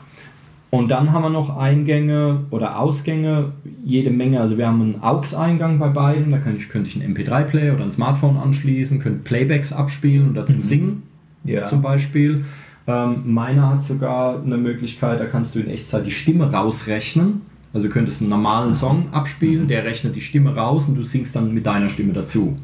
[0.71, 3.53] Und dann haben wir noch Eingänge oder Ausgänge,
[3.83, 4.39] jede Menge.
[4.39, 7.85] Also wir haben einen AUX-Eingang bei beiden, da kann ich, könnte ich einen MP3-Player oder
[7.85, 11.03] ein Smartphone anschließen, könnte Playbacks abspielen oder zum Singen
[11.43, 11.65] Ja.
[11.65, 12.45] zum Beispiel.
[12.85, 17.41] Ähm, meiner hat sogar eine Möglichkeit, da kannst du in Echtzeit die Stimme rausrechnen.
[17.73, 21.35] Also du könntest einen normalen Song abspielen, der rechnet die Stimme raus und du singst
[21.35, 22.55] dann mit deiner Stimme dazu.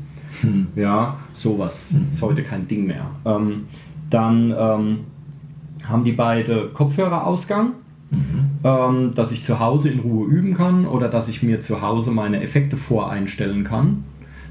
[0.76, 1.96] Ja, sowas.
[2.12, 3.06] Ist heute kein Ding mehr.
[3.26, 3.66] Ähm,
[4.10, 4.98] dann ähm,
[5.88, 7.74] haben die beide Kopfhörerausgang,
[8.64, 12.12] ähm, dass ich zu Hause in Ruhe üben kann oder dass ich mir zu Hause
[12.12, 14.04] meine Effekte voreinstellen kann.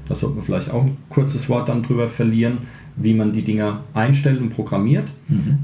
[0.07, 2.59] Da sollten wir vielleicht auch ein kurzes Wort dann drüber verlieren,
[2.95, 5.09] wie man die Dinger einstellt und programmiert.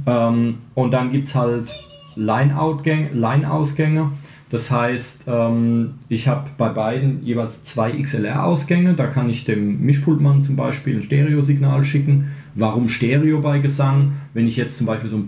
[0.08, 1.72] Ähm, und dann gibt es halt
[2.16, 4.12] Line-Ausgänge.
[4.50, 8.96] Das heißt, ähm, ich habe bei beiden jeweils zwei XLR-Ausgänge.
[8.96, 12.32] Da kann ich dem Mischpultmann zum Beispiel ein Stereosignal schicken.
[12.56, 14.14] Warum Stereo bei Gesang?
[14.34, 15.26] Wenn ich jetzt zum Beispiel so ein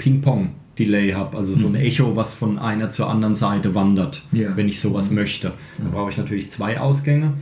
[0.76, 4.56] Ping-Pong-Delay habe, also so ein Echo, was von einer zur anderen Seite wandert, Ja.
[4.56, 5.54] wenn ich sowas möchte.
[5.78, 7.34] Dann brauche ich natürlich zwei Ausgänge.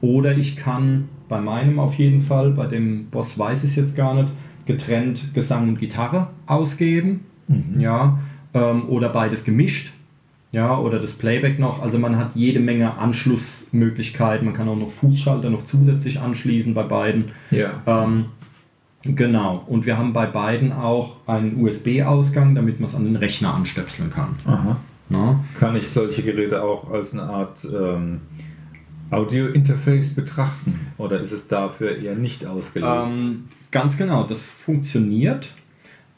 [0.00, 3.96] Oder ich kann bei meinem auf jeden Fall, bei dem Boss weiß ich es jetzt
[3.96, 4.28] gar nicht,
[4.66, 7.20] getrennt Gesang und Gitarre ausgeben.
[7.78, 8.18] Ja,
[8.54, 9.92] ähm, oder beides gemischt.
[10.52, 11.82] Ja, oder das Playback noch.
[11.82, 14.46] Also man hat jede Menge Anschlussmöglichkeiten.
[14.46, 17.26] Man kann auch noch Fußschalter noch zusätzlich anschließen bei beiden.
[17.50, 17.82] Ja.
[17.86, 18.26] Ähm,
[19.02, 19.64] genau.
[19.66, 24.10] Und wir haben bei beiden auch einen USB-Ausgang, damit man es an den Rechner anstöpseln
[24.10, 24.36] kann.
[24.44, 24.76] Aha.
[25.08, 25.44] Na?
[25.58, 28.20] Kann ich solche Geräte auch als eine Art ähm,
[29.10, 30.92] Audio-Interface betrachten?
[30.98, 32.90] Oder ist es dafür eher nicht ausgelegt?
[33.06, 35.54] Ähm, ganz genau, das funktioniert.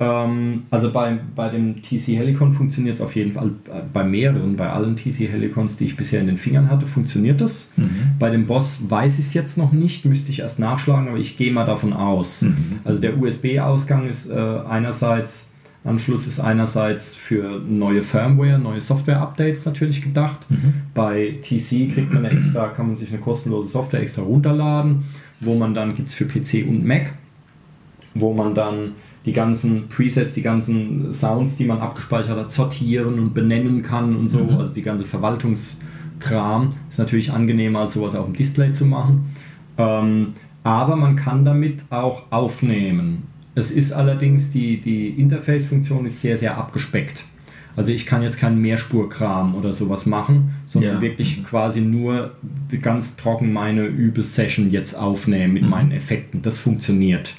[0.01, 4.57] Ähm, also bei, bei dem TC Helicon funktioniert es auf jeden Fall, äh, bei mehreren,
[4.57, 7.71] bei allen TC Helicons, die ich bisher in den Fingern hatte, funktioniert das.
[8.19, 11.37] Bei dem Boss weiß ich es jetzt noch nicht, müsste ich erst nachschlagen, aber ich
[11.37, 12.45] gehe mal davon aus.
[12.83, 15.47] Also der USB-Ausgang ist äh, einerseits,
[15.85, 20.41] Anschluss ist einerseits für neue Firmware, neue Software-Updates natürlich gedacht.
[20.95, 25.05] Bei TC kriegt man eine extra, kann man sich eine kostenlose Software extra runterladen,
[25.41, 27.13] wo man dann gibt es für PC und Mac,
[28.15, 28.93] wo man dann
[29.27, 34.29] die ganzen Presets, die ganzen Sounds, die man abgespeichert hat, sortieren und benennen kann und
[34.29, 34.41] so.
[34.59, 39.35] Also die ganze Verwaltungskram ist natürlich angenehmer, als sowas auf dem Display zu machen.
[39.79, 40.29] Ähm,
[40.65, 43.25] aber man kann damit auch aufnehmen.
[43.55, 47.25] Es ist allerdings, die, die Interface-Funktion ist sehr, sehr abgespeckt.
[47.77, 51.01] Also ich kann jetzt keinen Mehrspurkram oder sowas machen, sondern Ja.
[51.01, 52.33] wirklich quasi nur
[52.83, 56.43] ganz trocken meine Übel-Session jetzt aufnehmen mit meinen Effekten.
[56.43, 57.35] Das funktioniert.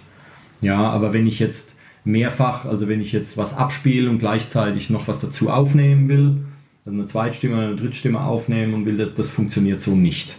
[0.61, 5.07] Ja, aber wenn ich jetzt mehrfach, also wenn ich jetzt was abspiele und gleichzeitig noch
[5.07, 6.37] was dazu aufnehmen will,
[6.85, 10.35] also eine Zweitstimme oder eine Drittstimme aufnehmen und will, das, das funktioniert so nicht.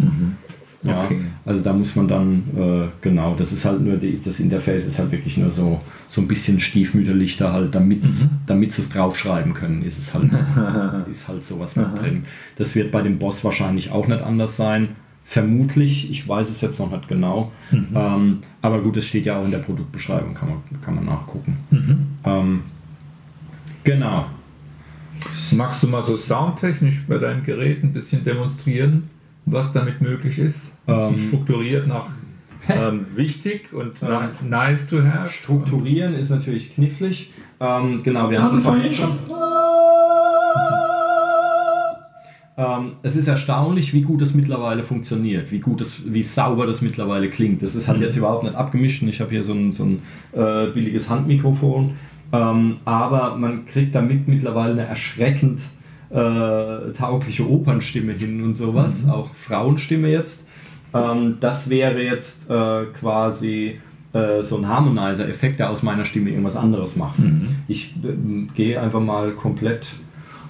[0.82, 1.20] Ja, Okay.
[1.44, 4.98] also da muss man dann, äh, genau, das ist halt nur, die, das Interface ist
[4.98, 8.04] halt wirklich nur so, so ein bisschen stiefmütterlich da halt, damit,
[8.46, 10.30] damit sie es draufschreiben können, ist es halt,
[11.08, 12.24] ist halt sowas mit drin.
[12.56, 14.88] Das wird bei dem Boss wahrscheinlich auch nicht anders sein.
[15.24, 17.52] Vermutlich, ich weiß es jetzt noch nicht genau.
[17.72, 21.56] Ähm, aber gut, es steht ja auch in der Produktbeschreibung, kann man, kann man nachgucken.
[22.24, 22.62] Ähm,
[23.84, 24.26] Genau.
[25.52, 29.10] Magst du mal so soundtechnisch bei deinem Gerät ein bisschen demonstrieren,
[29.44, 30.76] was damit möglich ist?
[30.86, 31.18] Ähm.
[31.18, 32.06] strukturiert nach
[32.68, 35.30] ähm, wichtig und nach nice to have.
[35.30, 37.32] Strukturieren ist natürlich knifflig.
[37.60, 39.18] Ähm, genau, wir haben vorhin schon.
[42.62, 46.80] Ähm, es ist erstaunlich, wie gut das mittlerweile funktioniert, wie gut das, wie sauber das
[46.80, 47.62] mittlerweile klingt.
[47.62, 49.02] Das ist halt jetzt überhaupt nicht abgemischt.
[49.02, 51.92] Ich habe hier so ein, so ein äh, billiges Handmikrofon,
[52.32, 55.60] ähm, aber man kriegt damit mittlerweile eine erschreckend
[56.10, 60.46] äh, taugliche Opernstimme hin und sowas, auch Frauenstimme jetzt.
[60.94, 63.80] Ähm, das wäre jetzt äh, quasi
[64.12, 67.18] äh, so ein Harmonizer-Effekt, der aus meiner Stimme irgendwas anderes macht.
[67.66, 69.86] Ich ähm, gehe einfach mal komplett.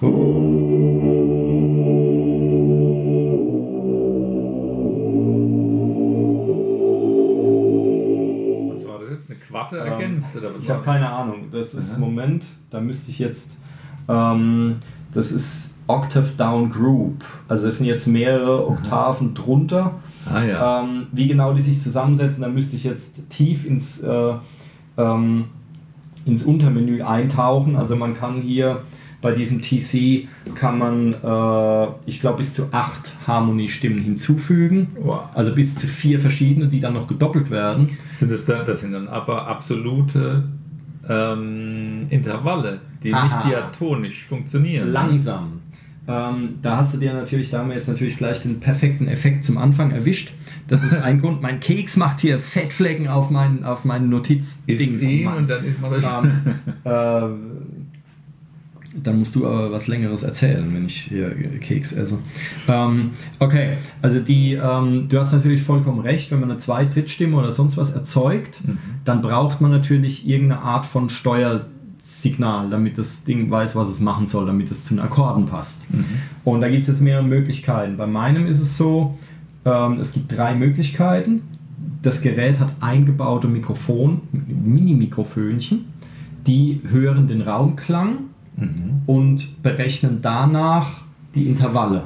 [0.01, 1.12] Was
[10.03, 10.35] ergänzt?
[10.35, 11.47] Oder was Ich habe keine Ahnung.
[11.51, 13.51] Das ist Moment, da müsste ich jetzt.
[14.07, 14.77] Ähm,
[15.13, 17.23] das ist Octave Down Group.
[17.47, 19.95] Also es sind jetzt mehrere Oktaven drunter.
[20.25, 20.81] Ah ja.
[20.81, 24.33] Ähm, wie genau die sich zusammensetzen, da müsste ich jetzt tief ins, äh,
[24.97, 25.45] ähm,
[26.25, 27.75] ins Untermenü eintauchen.
[27.75, 28.81] Also man kann hier
[29.23, 34.89] bei diesem TC kann man, äh, ich glaube, bis zu acht Harmoniestimmen hinzufügen.
[34.99, 35.29] Wow.
[35.33, 37.97] Also bis zu vier verschiedene, die dann noch gedoppelt werden.
[38.11, 40.43] Sind das, dann, das sind dann aber absolute
[41.09, 43.23] ähm, Intervalle, die Aha.
[43.23, 44.91] nicht diatonisch funktionieren.
[44.91, 45.61] Langsam.
[46.05, 49.45] Ähm, da hast du dir natürlich, da haben wir jetzt natürlich gleich den perfekten Effekt
[49.45, 50.33] zum Anfang erwischt.
[50.67, 51.41] Das ist ein Grund.
[51.41, 54.81] Mein Keks macht hier Fettflecken auf meinen, auf meinen Notizdings.
[54.81, 55.93] Ist ihn und dann ist man
[56.83, 57.72] ähm, äh,
[58.95, 61.29] dann musst du aber was Längeres erzählen, wenn ich hier
[61.59, 62.19] Keks esse.
[62.67, 67.37] Ähm, okay, also die, ähm, du hast natürlich vollkommen recht, wenn man eine Zweit-, Drittstimme
[67.37, 68.61] oder sonst was erzeugt,
[69.05, 74.27] dann braucht man natürlich irgendeine Art von Steuersignal, damit das Ding weiß, was es machen
[74.27, 75.83] soll, damit es zu den Akkorden passt.
[76.43, 77.97] Und da gibt es jetzt mehrere Möglichkeiten.
[77.97, 79.17] Bei meinem ist es so,
[79.65, 81.41] ähm, es gibt drei Möglichkeiten.
[82.01, 85.85] Das Gerät hat eingebaute Mikrofon, Mini-Mikrofönchen,
[86.45, 88.32] die hören den Raumklang
[89.05, 91.01] und berechnen danach
[91.35, 92.03] die Intervalle.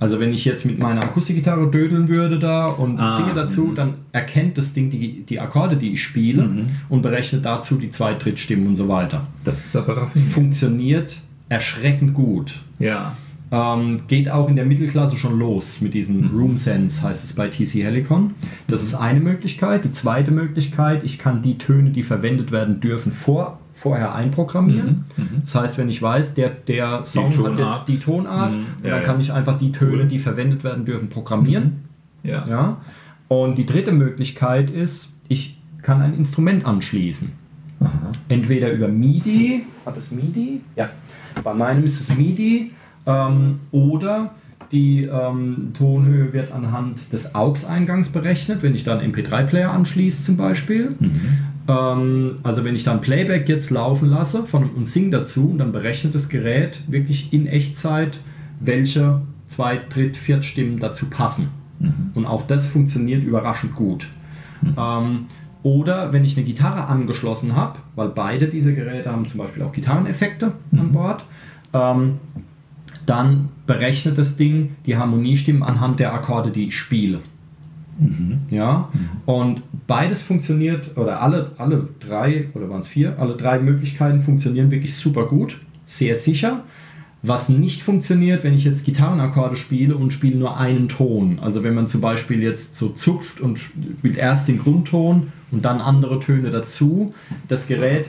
[0.00, 3.74] Also wenn ich jetzt mit meiner Akustikgitarre dödeln würde da und Ah, singe dazu, mhm.
[3.74, 8.24] dann erkennt das Ding die, die Akkorde, die ich spiele und berechnet dazu die Zweit-,
[8.24, 9.26] Drittstimmen und so weiter.
[9.44, 10.32] Das ist aber raffiniert.
[10.32, 11.16] Funktioniert
[11.50, 12.54] erschreckend gut.
[12.78, 13.14] Ja.
[13.52, 17.48] Ähm, geht auch in der Mittelklasse schon los mit diesem Room Sense, heißt es bei
[17.48, 18.34] TC Helicon.
[18.68, 19.84] Das ist eine Möglichkeit.
[19.84, 25.06] Die zweite Möglichkeit, ich kann die Töne, die verwendet werden dürfen, vor, vorher einprogrammieren.
[25.44, 28.66] Das heißt, wenn ich weiß, der, der Song hat jetzt die Tonart, Mhm.
[28.82, 29.06] Ja, dann ja.
[29.06, 31.84] kann ich einfach die Töne, die verwendet werden dürfen, programmieren.
[32.22, 32.46] Ja.
[32.46, 32.76] Ja?
[33.28, 37.32] Und die dritte Möglichkeit ist, ich kann ein Instrument anschließen.
[38.28, 40.60] Entweder über MIDI, hat es MIDI?
[40.76, 40.90] Ja,
[41.42, 42.72] bei meinem ist es MIDI.
[43.06, 44.34] Ähm, oder
[44.72, 50.94] die ähm, Tonhöhe wird anhand des AUX-Eingangs berechnet, wenn ich dann MP3-Player anschließe zum Beispiel.
[51.00, 51.38] Ähm,
[51.70, 56.14] also wenn ich dann Playback jetzt laufen lasse von, und singe dazu, und dann berechnet
[56.14, 58.20] das Gerät wirklich in Echtzeit,
[58.60, 61.48] welche Zweit-, Dritt-, Viertstimmen dazu passen.
[62.14, 64.06] Und auch das funktioniert überraschend gut.
[64.76, 65.26] Ähm,
[65.62, 69.72] oder wenn ich eine Gitarre angeschlossen habe, weil beide diese Geräte haben zum Beispiel auch
[69.72, 71.24] Gitarreneffekte an Bord,
[71.72, 72.18] ähm,
[73.06, 77.20] dann berechnet das Ding die Harmoniestimmen anhand der Akkorde, die ich spiele.
[78.50, 78.88] Ja,
[79.26, 84.70] und beides funktioniert, oder alle, alle drei, oder waren es vier, alle drei Möglichkeiten funktionieren
[84.70, 86.64] wirklich super gut, sehr sicher.
[87.22, 91.38] Was nicht funktioniert, wenn ich jetzt Gitarrenakkorde spiele und spiele nur einen Ton.
[91.40, 95.80] Also wenn man zum Beispiel jetzt so zupft und spielt erst den Grundton und dann
[95.80, 97.12] andere Töne dazu.
[97.48, 98.06] Das Gerät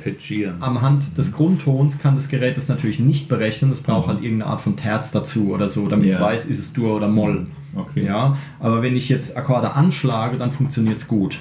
[0.61, 3.71] am Hand des Grundtons kann das Gerät das natürlich nicht berechnen.
[3.71, 6.21] Es braucht halt irgendeine Art von Terz dazu oder so, damit es Ja.
[6.21, 7.47] weiß, ist es Dur oder Moll.
[7.75, 8.05] Okay.
[8.05, 11.39] Ja, aber wenn ich jetzt Akkorde anschlage, dann funktioniert es gut.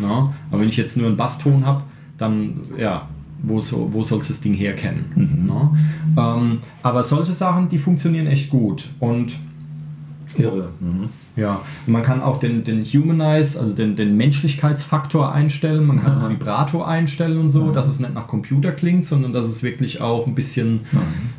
[0.00, 1.82] Ja, aber wenn ich jetzt nur einen Basston habe,
[2.18, 3.08] dann, ja,
[3.42, 5.48] wo, so, wo soll es das Ding herkennen?
[6.16, 8.88] Ja, ähm, aber solche Sachen, die funktionieren echt gut.
[9.00, 9.32] Und
[10.38, 10.68] Irre.
[10.80, 11.08] Mhm.
[11.36, 16.30] ja, man kann auch den, den Humanize, also den, den Menschlichkeitsfaktor einstellen, man kann das
[16.30, 20.26] Vibrato einstellen und so, dass es nicht nach Computer klingt, sondern dass es wirklich auch
[20.26, 20.80] ein bisschen,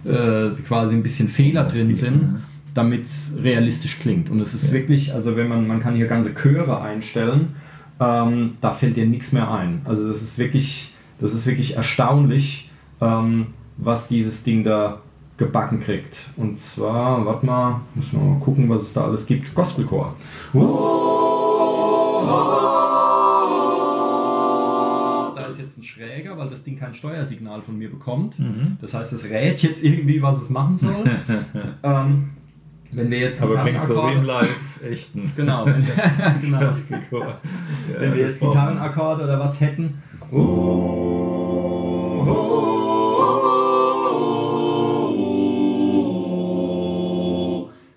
[0.05, 2.35] äh, quasi ein bisschen Fehler drin sind,
[2.73, 4.29] damit es realistisch klingt.
[4.29, 7.55] Und es ist wirklich, also wenn man, man kann hier ganze Chöre einstellen,
[7.99, 9.81] ähm, da fällt dir nichts mehr ein.
[9.85, 10.92] Also das ist wirklich,
[11.23, 14.99] das ist wirklich erstaunlich, ähm, was dieses Ding da
[15.37, 16.29] gebacken kriegt.
[16.35, 19.55] Und zwar, warte mal, müssen wir mal gucken, was es da alles gibt.
[19.55, 20.15] Gospelchor.
[25.33, 28.35] Da ist jetzt ein schräger, weil das Ding kein Steuersignal von mir bekommt.
[28.81, 31.05] Das heißt, es rät jetzt irgendwie, was es machen soll.
[31.83, 32.31] ähm,
[32.91, 35.31] wenn wir jetzt Aber klingt so im Live echten.
[35.35, 35.93] Genau, wenn wir,
[36.41, 36.73] genau.
[37.97, 40.01] Wenn wir jetzt Gitarrenakkorde oder was hätten.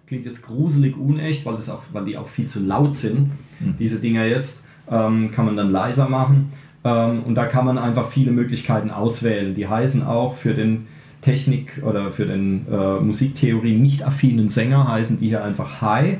[0.06, 3.30] Klingt jetzt gruselig unecht, weil, das auch, weil die auch viel zu laut sind,
[3.78, 4.62] diese Dinger jetzt.
[4.90, 6.52] Ähm, kann man dann leiser machen.
[6.84, 9.54] Ähm, und da kann man einfach viele Möglichkeiten auswählen.
[9.54, 10.88] Die heißen auch für den
[11.22, 16.18] Technik- oder für den äh, Musiktheorie nicht affinen Sänger, heißen die hier einfach High,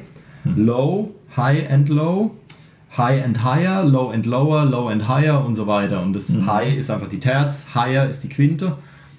[0.57, 2.35] Low, High and Low.
[2.96, 6.02] High and Higher, Low and Lower, Low and Higher und so weiter.
[6.02, 8.76] Und das High ist einfach die Terz, Higher ist die Quinte.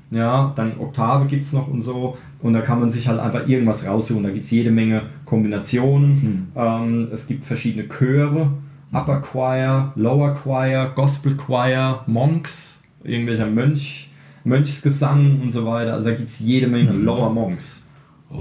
[0.10, 2.18] Ja, dann Oktave gibt es noch und so.
[2.42, 4.24] Und da kann man sich halt einfach irgendwas raussuchen.
[4.24, 6.52] Da gibt es jede Menge Kombinationen.
[6.56, 8.52] Ähm, es gibt verschiedene Chöre.
[8.94, 14.10] Upper Choir, Lower Choir, Gospel Choir, Monks, irgendwelcher Mönch,
[14.46, 15.94] Mönchsgesang und so weiter.
[15.94, 17.86] Also da gibt es jede Menge Lower Monks.
[18.30, 18.38] Da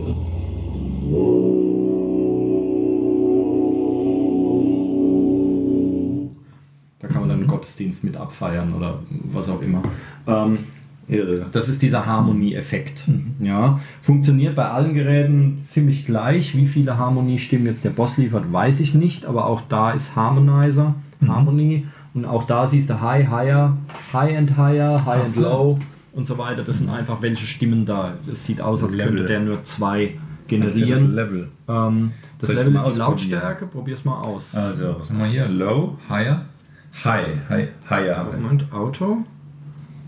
[7.66, 9.00] Gottesdienst mit abfeiern oder
[9.32, 9.82] was auch immer.
[10.26, 10.58] Ähm,
[11.08, 11.46] Irre.
[11.52, 13.04] das ist dieser Harmonieeffekt.
[13.40, 16.56] Ja, funktioniert bei allen Geräten ziemlich gleich.
[16.56, 20.94] Wie viele Harmoniestimmen jetzt der Boss liefert, weiß ich nicht, aber auch da ist Harmonizer,
[21.26, 21.86] Harmony.
[22.14, 23.76] Und auch da siehst du High, Higher,
[24.12, 25.42] High and Higher, High and so.
[25.42, 25.78] Low
[26.12, 26.62] und so weiter.
[26.64, 28.14] Das sind einfach welche Stimmen da.
[28.30, 29.08] Es sieht aus, als Level.
[29.08, 31.14] könnte der nur zwei Das generieren.
[31.14, 31.48] Level.
[31.68, 33.00] Ähm, das Soll Level das ist die?
[33.00, 33.66] Lautstärke.
[33.66, 34.54] Probier's mal aus.
[34.56, 35.46] Also, was haben wir hier?
[35.48, 36.46] Low, higher,
[37.04, 38.38] high, high, higher haben wir.
[38.38, 39.24] Moment, Auto.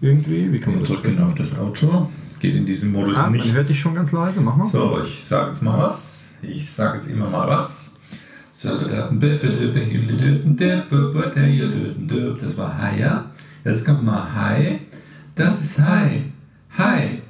[0.00, 2.08] Irgendwie, wie kann man Wir das drücken auf das Auto.
[2.40, 3.52] Geht in diesem Modus Ah, man nicht.
[3.52, 4.66] hört dich schon ganz leise, mach mal.
[4.66, 6.34] So, ich sage jetzt mal was.
[6.42, 7.94] Ich sage jetzt immer mal was.
[8.52, 8.64] Das
[12.58, 13.24] war higher.
[13.64, 14.80] Jetzt kommt mal high.
[15.34, 16.22] Das ist high.
[16.76, 17.22] Hi.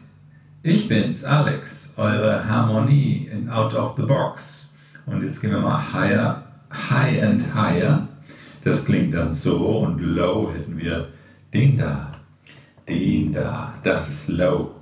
[0.63, 1.95] Ich bin's, Alex.
[1.97, 4.71] Eure Harmonie in Out of the Box.
[5.07, 6.43] Und jetzt gehen wir mal higher.
[6.91, 8.08] High and higher.
[8.69, 9.57] Das klingt dann so.
[9.59, 11.09] Und low hätten wir
[11.53, 12.13] den da.
[12.89, 13.75] Den da.
[13.83, 14.73] Das ist low.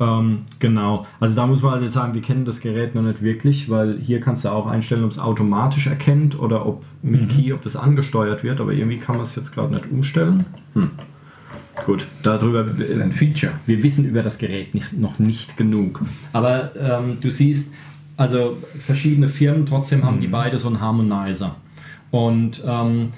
[0.00, 1.06] Ähm, genau.
[1.20, 3.98] Also da muss man halt jetzt sagen, wir kennen das Gerät noch nicht wirklich, weil
[3.98, 7.76] hier kannst du auch einstellen, ob es automatisch erkennt oder ob mit Key, ob das
[7.76, 10.44] angesteuert wird, aber irgendwie kann man es jetzt gerade nicht umstellen.
[10.74, 10.90] Hm.
[11.84, 12.64] Gut, darüber.
[12.64, 13.52] Das ist ein Feature.
[13.66, 16.04] wir wissen über das Gerät nicht, noch nicht genug.
[16.32, 17.72] Aber ähm, du siehst,
[18.16, 21.56] also verschiedene Firmen, trotzdem haben die beide so einen Harmonizer.
[22.10, 23.10] Und ähm,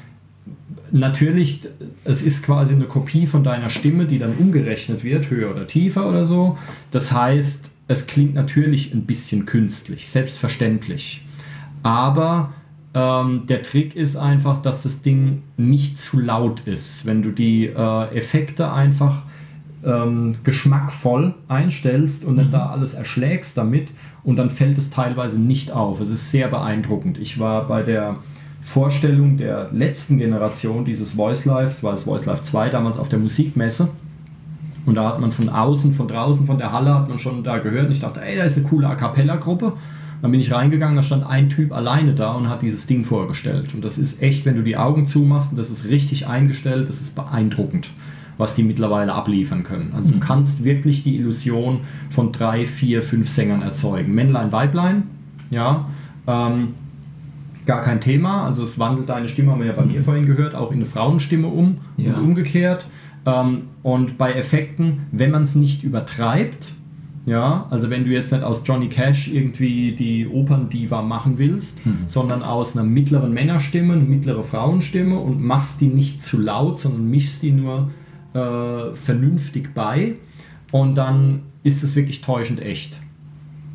[0.91, 1.69] natürlich,
[2.05, 6.09] es ist quasi eine Kopie von deiner Stimme, die dann umgerechnet wird, höher oder tiefer
[6.09, 6.59] oder so.
[6.91, 11.25] Das heißt, es klingt natürlich ein bisschen künstlich, selbstverständlich.
[11.83, 12.53] Aber
[12.95, 17.07] ähm, der Trick ist einfach, dass das Ding nicht zu laut ist.
[17.07, 19.23] Wenn du die äh, Effekte einfach
[19.85, 23.89] ähm, geschmackvoll einstellst und dann da alles erschlägst damit
[24.25, 26.01] und dann fällt es teilweise nicht auf.
[26.01, 27.19] Es ist sehr beeindruckend.
[27.19, 28.17] Ich war bei der
[28.73, 33.09] Vorstellung der letzten Generation dieses Voice Live, das war das Voice Live 2 damals auf
[33.09, 33.89] der Musikmesse
[34.87, 37.59] und da hat man von außen, von draußen, von der Halle hat man schon da
[37.59, 39.73] gehört und ich dachte, ey, da ist eine coole A Cappella Gruppe.
[40.23, 43.75] Dann bin ich reingegangen, da stand ein Typ alleine da und hat dieses Ding vorgestellt.
[43.75, 47.01] Und das ist echt, wenn du die Augen zumachst, und das ist richtig eingestellt, das
[47.01, 47.91] ist beeindruckend,
[48.37, 49.93] was die mittlerweile abliefern können.
[49.97, 51.81] Also du kannst wirklich die Illusion
[52.11, 54.15] von drei, vier, fünf Sängern erzeugen.
[54.15, 55.05] Männlein, Weiblein,
[55.51, 55.87] ja.
[56.27, 56.75] Ähm,
[57.71, 58.45] gar kein Thema.
[58.47, 60.87] Also es wandelt deine Stimme, haben wir ja bei mir vorhin gehört, auch in eine
[60.87, 62.15] Frauenstimme um Ja.
[62.15, 62.85] und umgekehrt.
[63.25, 66.73] Ähm, und bei Effekten, wenn man es nicht übertreibt,
[67.27, 72.43] ja, also wenn du jetzt nicht aus Johnny Cash irgendwie die Operndiva machen willst, sondern
[72.43, 77.41] aus einer mittleren Männerstimme, eine mittlere Frauenstimme und machst die nicht zu laut, sondern mischst
[77.45, 77.91] die nur
[78.35, 80.15] äh, vernünftig bei
[80.73, 82.99] und dann ist es wirklich täuschend echt.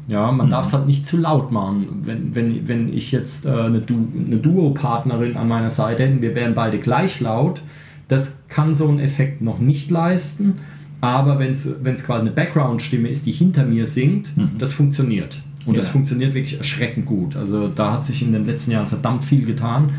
[0.07, 1.87] Ja, man darf es halt nicht zu laut machen.
[2.03, 6.35] Wenn, wenn, wenn ich jetzt äh, eine, du eine Duo-Partnerin an meiner Seite hätte, wir
[6.35, 7.61] wären beide gleich laut,
[8.07, 10.59] das kann so ein Effekt noch nicht leisten.
[11.01, 11.65] Aber wenn es
[12.05, 15.41] quasi eine Background-Stimme ist, die hinter mir singt, das funktioniert.
[15.65, 15.91] Und das Ja.
[15.93, 17.35] funktioniert wirklich erschreckend gut.
[17.35, 19.89] Also da hat sich in den letzten Jahren verdammt viel getan.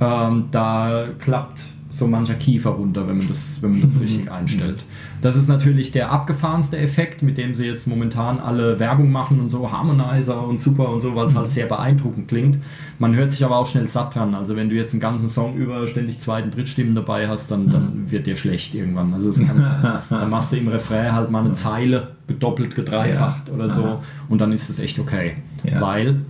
[0.00, 1.60] Ähm, da klappt
[2.00, 4.82] so mancher Kiefer runter, wenn man das, wenn man das richtig einstellt.
[5.20, 9.50] Das ist natürlich der abgefahrenste Effekt, mit dem sie jetzt momentan alle Werbung machen und
[9.50, 12.58] so, Harmonizer und super und so, weil es halt sehr beeindruckend klingt.
[12.98, 14.34] Man hört sich aber auch schnell satt dran.
[14.34, 18.10] Also wenn du jetzt einen ganzen Song über ständig zweiten, Drittstimmen dabei hast, dann, dann
[18.10, 19.12] wird dir schlecht irgendwann.
[19.12, 19.62] Also kannst,
[20.10, 24.52] dann machst du im Refrain halt mal eine Zeile gedoppelt, gedreifacht oder so und dann
[24.52, 25.34] ist es echt okay.
[25.64, 25.82] Ja.
[25.82, 26.22] Weil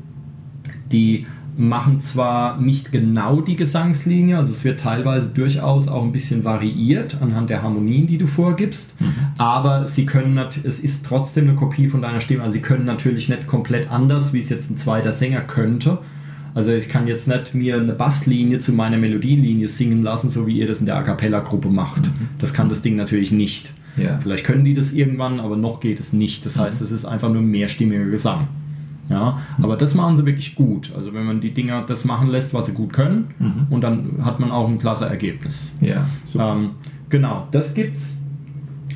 [0.91, 1.27] die
[1.61, 7.19] machen zwar nicht genau die Gesangslinie, also es wird teilweise durchaus auch ein bisschen variiert
[7.21, 8.97] anhand der Harmonien, die du vorgibst,
[9.37, 13.29] aber sie können es ist trotzdem eine Kopie von deiner Stimme, also sie können natürlich
[13.29, 15.99] nicht komplett anders, wie es jetzt ein zweiter Sänger könnte.
[16.55, 20.59] Also ich kann jetzt nicht mir eine Basslinie zu meiner Melodielinie singen lassen, so wie
[20.59, 22.11] ihr das in der A cappella Gruppe macht.
[22.39, 23.71] Das kann das Ding natürlich nicht.
[23.97, 24.19] Ja.
[24.21, 26.45] Vielleicht können die das irgendwann, aber noch geht es nicht.
[26.47, 28.49] Das heißt, es ist einfach nur mehrstimmiger Gesang.
[29.11, 30.93] Ja, aber das machen sie wirklich gut.
[30.97, 34.41] Also wenn man die Dinger das machen lässt, was sie gut können, und dann hat
[34.41, 35.73] man auch ein klasse Ergebnis.
[35.81, 36.53] Ja, super.
[36.53, 36.71] Ähm,
[37.09, 38.17] genau, das gibt's.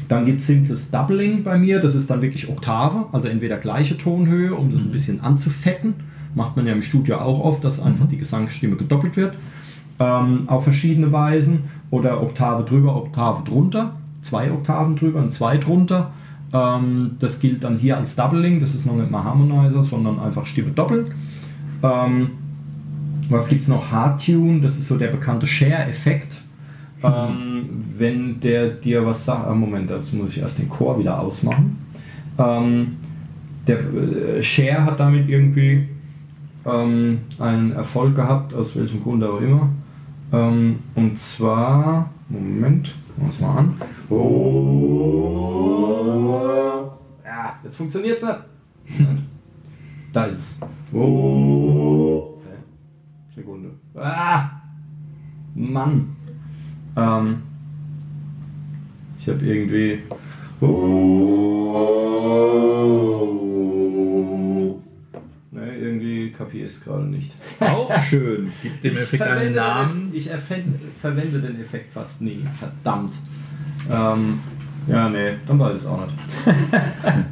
[0.09, 3.99] Dann gibt es simples Doubling bei mir, das ist dann wirklich Oktave, also entweder gleiche
[3.99, 5.95] Tonhöhe, um das ein bisschen anzufetten.
[6.35, 9.35] Macht man ja im Studio auch oft, dass einfach die Gesangsstimme gedoppelt wird.
[10.01, 11.65] Ähm, auf verschiedene Weisen.
[11.91, 13.95] Oder Oktave drüber, Oktave drunter.
[14.21, 16.13] Zwei Oktaven drüber und zwei drunter.
[16.55, 20.47] Ähm, das gilt dann hier als Doubling, das ist noch nicht mal Harmonizer, sondern einfach
[20.47, 21.11] Stimme doppelt.
[21.83, 22.31] Ähm,
[23.29, 23.91] was gibt es noch?
[23.91, 26.33] Hardtune, das ist so der bekannte Share-Effekt.
[27.03, 31.21] Ähm, wenn der dir was sagt, ah, Moment, dazu muss ich erst den Chor wieder
[31.21, 31.77] ausmachen.
[32.39, 32.97] Ähm,
[33.67, 35.89] der äh, Share hat damit irgendwie
[36.65, 39.69] ähm, einen Erfolg gehabt, aus welchem Grund auch immer.
[40.33, 43.81] Ähm, und zwar, Moment, machen wir es mal an.
[44.11, 44.25] Oh.
[47.25, 48.39] Ja, jetzt funktioniert es nicht.
[48.99, 49.21] Moment.
[50.13, 50.59] Da ist es.
[50.93, 52.41] Oh.
[53.35, 53.71] Sekunde.
[53.95, 54.51] Ah!
[55.55, 56.17] Mann.
[56.97, 57.43] Ähm,
[59.19, 60.03] ich habe irgendwie.
[60.61, 62.25] Oh.
[66.45, 67.31] Kapiere ich es gerade nicht.
[67.61, 68.53] Auch schön.
[68.63, 70.11] Gib dem Ich Effekt einen verwende Namen.
[70.11, 72.45] Den, ich erfänd, verwende den Effekt fast nie.
[72.59, 73.15] Verdammt.
[73.91, 74.39] Ähm,
[74.87, 76.19] ja, nee, dann weiß ich es auch nicht.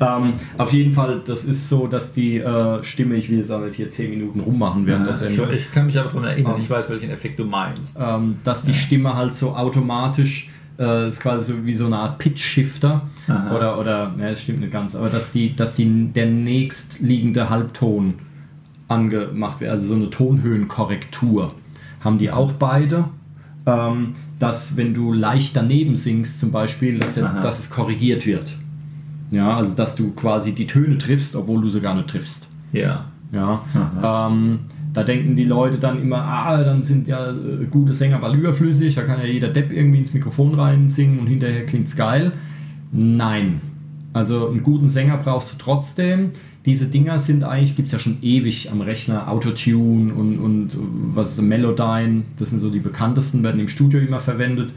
[0.00, 3.76] ähm, auf jeden Fall, das ist so, dass die äh, Stimme, ich will jetzt nicht
[3.76, 5.52] hier 10 Minuten rummachen während der ich, Sendung.
[5.52, 6.60] ich kann mich aber daran erinnern, Ähm.
[6.60, 7.98] ich weiß, welchen Effekt du meinst.
[8.00, 12.18] ähm, dass die Stimme halt so automatisch äh, ist quasi so wie so eine Art
[12.18, 13.56] Pitch-Shifter Aha.
[13.56, 18.14] oder oder ne, das stimmt nicht ganz, aber dass die dass die der nächstliegende Halbton
[18.88, 21.54] angemacht wird, also so eine Tonhöhenkorrektur
[22.00, 23.08] haben die auch beide.
[23.66, 28.54] Ähm, dass wenn du leicht daneben singst zum Beispiel, dass, der, dass es korrigiert wird.
[29.30, 32.46] Ja, also dass du quasi die Töne triffst, obwohl du sie gar nicht triffst.
[32.72, 33.06] Ja.
[33.32, 33.62] Ja,
[34.30, 34.60] ähm,
[34.96, 38.94] da denken die Leute dann immer, ah, dann sind ja äh, gute Sänger bald überflüssig,
[38.94, 42.32] da kann ja jeder Depp irgendwie ins Mikrofon rein singen und hinterher klingt's geil.
[42.92, 43.60] Nein.
[44.14, 46.30] Also einen guten Sänger brauchst du trotzdem.
[46.64, 50.78] Diese Dinger sind eigentlich, gibt es ja schon ewig am Rechner, Autotune und, und äh,
[51.14, 54.72] was ist Melodyne, das sind so die bekanntesten, werden im Studio immer verwendet.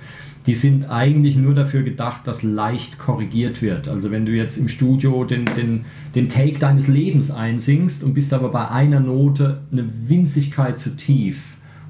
[0.50, 3.88] Die sind eigentlich nur dafür gedacht, dass leicht korrigiert wird.
[3.88, 5.82] Also wenn du jetzt im Studio den, den,
[6.16, 11.40] den Take deines Lebens einsingst und bist aber bei einer Note eine Winzigkeit zu tief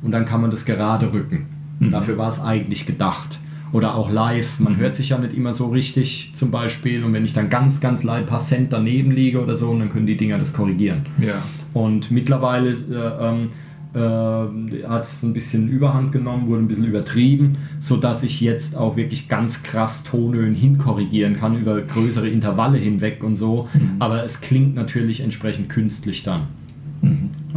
[0.01, 1.45] und dann kann man das gerade rücken.
[1.79, 3.39] Dafür war es eigentlich gedacht.
[3.71, 7.23] Oder auch live, man hört sich ja nicht immer so richtig zum Beispiel und wenn
[7.23, 10.17] ich dann ganz, ganz leicht ein paar Cent daneben liege oder so, dann können die
[10.17, 11.05] Dinger das korrigieren.
[11.21, 11.43] Ja.
[11.73, 17.57] Und mittlerweile äh, ähm, äh, hat es ein bisschen Überhand genommen, wurde ein bisschen übertrieben,
[17.79, 23.35] sodass ich jetzt auch wirklich ganz krass Tonhöhen hinkorrigieren kann über größere Intervalle hinweg und
[23.35, 23.67] so.
[23.97, 26.41] Aber es klingt natürlich entsprechend künstlich dann.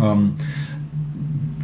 [0.01, 0.33] Ähm,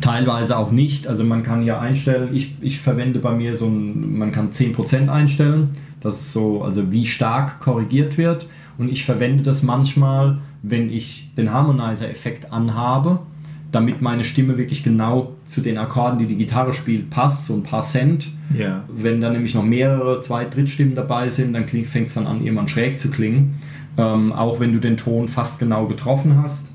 [0.00, 1.06] teilweise auch nicht.
[1.06, 5.08] Also man kann ja einstellen, ich, ich verwende bei mir so ein, man kann 10%
[5.08, 8.46] einstellen, das ist so, also wie stark korrigiert wird.
[8.76, 13.20] Und ich verwende das manchmal, wenn ich den Harmonizer-Effekt anhabe,
[13.70, 17.62] damit meine Stimme wirklich genau zu den Akkorden, die die Gitarre spielt, passt, so ein
[17.62, 18.28] paar Cent.
[18.56, 18.84] Ja.
[18.88, 22.68] Wenn da nämlich noch mehrere Zwei-, Drittstimmen dabei sind, dann fängt es dann an, irgendwann
[22.68, 23.60] schräg zu klingen.
[23.98, 26.68] Ähm, auch wenn du den Ton fast genau getroffen hast.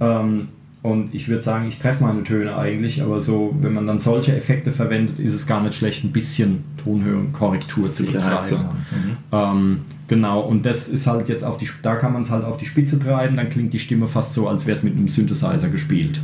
[0.00, 0.48] Ähm,
[0.82, 4.34] und ich würde sagen, ich treffe meine Töne eigentlich, aber so, wenn man dann solche
[4.34, 8.56] Effekte verwendet, ist es gar nicht schlecht, ein bisschen Tonhöhenkorrektur zu betreiben.
[8.90, 9.16] Mhm.
[9.30, 12.56] Ähm, genau, und das ist halt jetzt auf die, da kann man es halt auf
[12.56, 15.68] die Spitze treiben, dann klingt die Stimme fast so, als wäre es mit einem Synthesizer
[15.68, 16.18] gespielt.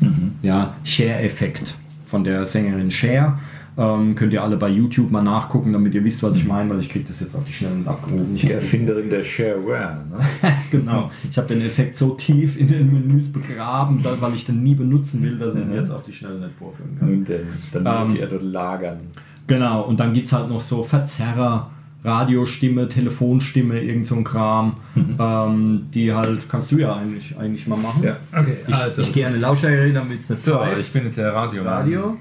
[0.00, 0.32] Mhm.
[0.42, 1.74] Ja, Share-Effekt
[2.06, 3.38] von der Sängerin Cher.
[3.76, 6.80] Ähm, könnt ihr alle bei YouTube mal nachgucken, damit ihr wisst, was ich meine, weil
[6.80, 8.34] ich kriege das jetzt auf die Schnelle nicht abgerufen.
[8.34, 10.04] Ich Die Erfinderin der Shareware.
[10.10, 10.18] Ne?
[10.72, 11.12] genau.
[11.30, 15.22] Ich habe den Effekt so tief in den Menüs begraben, weil ich den nie benutzen
[15.22, 15.74] will, dass ich ihn Mhm.
[15.76, 17.24] jetzt auf die Schnelle nicht vorführen kann.
[17.24, 18.98] Denn, dann Ähm, ähm, ihr dort lagern.
[19.46, 21.70] Genau, und dann gibt es halt noch so Verzerrer,
[22.04, 24.76] Radiostimme, Telefonstimme, irgend so ein Kram,
[25.18, 28.02] ähm, die halt, kannst du ja eigentlich, eigentlich mal machen.
[28.04, 28.56] Ja, okay.
[28.66, 30.80] Ich, also, ich gehe an den Lautstärke, damit es nicht so, pfeift.
[30.80, 31.64] ich bin jetzt der Radio.
[31.64, 32.16] Radio.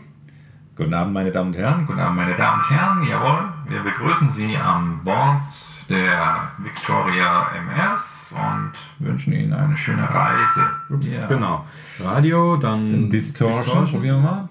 [0.75, 1.85] Guten Abend, meine Damen und Herren.
[1.87, 3.03] Guten Abend, meine Damen und Herren.
[3.07, 5.41] Jawohl, wir begrüßen Sie an Bord
[5.89, 8.71] der Victoria MS und
[9.07, 10.69] wünschen Ihnen eine schöne Reise.
[10.89, 11.25] Ups, Ja.
[11.27, 11.65] Genau.
[12.03, 14.49] Radio, dann Distortion, probieren wir mal.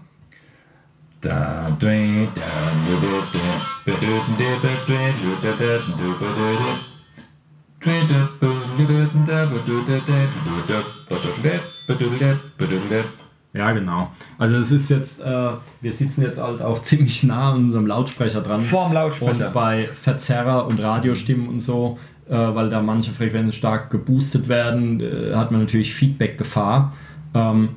[13.53, 14.11] Ja, genau.
[14.39, 15.51] Also es ist jetzt, äh,
[15.81, 18.61] wir sitzen jetzt halt auch ziemlich nah an unserem Lautsprecher dran.
[18.61, 19.47] Vorm Lautsprecher.
[19.47, 21.99] Und bei Verzerrer und Radiostimmen und so,
[22.29, 26.93] äh, weil da manche Frequenzen stark geboostet werden, äh, hat man natürlich Feedback-Gefahr.
[27.35, 27.69] Ähm,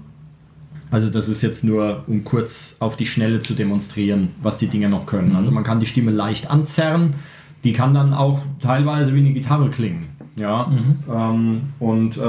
[0.91, 4.89] also das ist jetzt nur, um kurz auf die Schnelle zu demonstrieren, was die Dinger
[4.89, 5.35] noch können.
[5.35, 7.15] Also man kann die Stimme leicht anzerren,
[7.63, 10.07] die kann dann auch teilweise wie eine Gitarre klingen.
[10.37, 10.71] Ja,
[11.11, 12.21] ähm, und äh,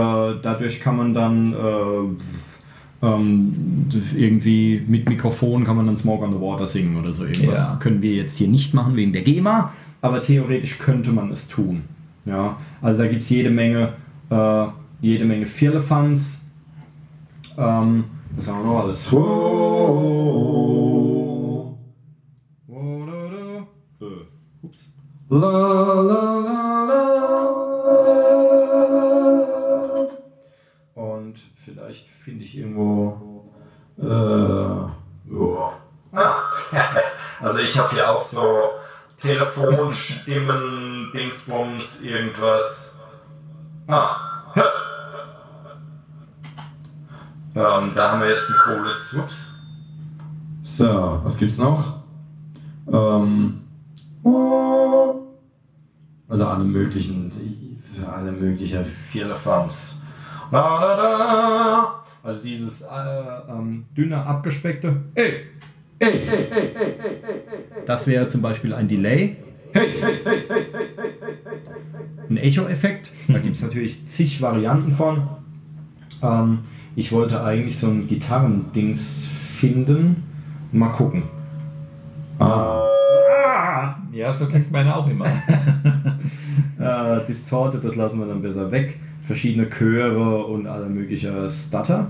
[0.42, 6.40] dadurch kann man dann äh, ähm, irgendwie mit Mikrofon kann man dann Smoke on the
[6.40, 7.58] Water singen oder so irgendwas.
[7.58, 7.78] Ja.
[7.80, 11.82] Können wir jetzt hier nicht machen wegen der GEMA, aber theoretisch könnte man es tun.
[12.26, 13.94] Ja, also da gibt es jede Menge,
[14.28, 14.66] äh,
[15.00, 16.44] jede Menge Firlefanz.
[17.56, 18.04] Ähm,
[18.36, 19.12] was haben wir noch alles?
[24.00, 24.06] Äh,
[24.62, 24.78] ups.
[25.28, 27.00] La, la, la, la.
[30.94, 33.52] Und vielleicht finde ich irgendwo.
[33.98, 34.04] Äh,
[35.32, 35.72] oh.
[37.42, 38.72] Also ich habe hier auch so
[39.20, 42.92] Telefonstimmen, Dingsbums, irgendwas.
[43.86, 44.16] Ah.
[47.54, 49.14] Ähm, da haben wir jetzt ein cooles.
[49.14, 49.50] Ups.
[50.62, 52.00] So, was gibt's noch?
[52.92, 53.60] Ähm,
[56.28, 57.30] also alle möglichen,
[57.92, 59.96] für alle möglichen Firlefanz.
[60.52, 62.86] Also dieses äh,
[63.48, 64.96] ähm, dünne, abgespeckte.
[65.14, 65.46] Hey,
[65.98, 67.82] hey, hey, hey, hey, hey, hey.
[67.86, 69.38] Das wäre zum Beispiel ein Delay.
[69.72, 72.26] Hey, hey, hey, hey, hey, hey, hey, hey.
[72.28, 73.10] Ein Echo-Effekt.
[73.26, 75.28] Da gibt es natürlich zig Varianten von.
[76.22, 76.60] Ähm,
[76.96, 80.24] ich wollte eigentlich so ein Gitarrendings finden.
[80.72, 81.24] Mal gucken.
[82.38, 82.86] Ah.
[84.12, 85.26] Ja, so klingt meine auch immer.
[86.80, 88.98] Äh, Distorted, das lassen wir dann besser weg.
[89.26, 92.06] Verschiedene Chöre und alle mögliche Stutter.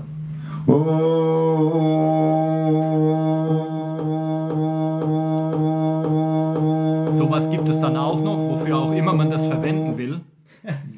[7.11, 10.21] Sowas gibt es dann auch noch, wofür auch immer man das verwenden will.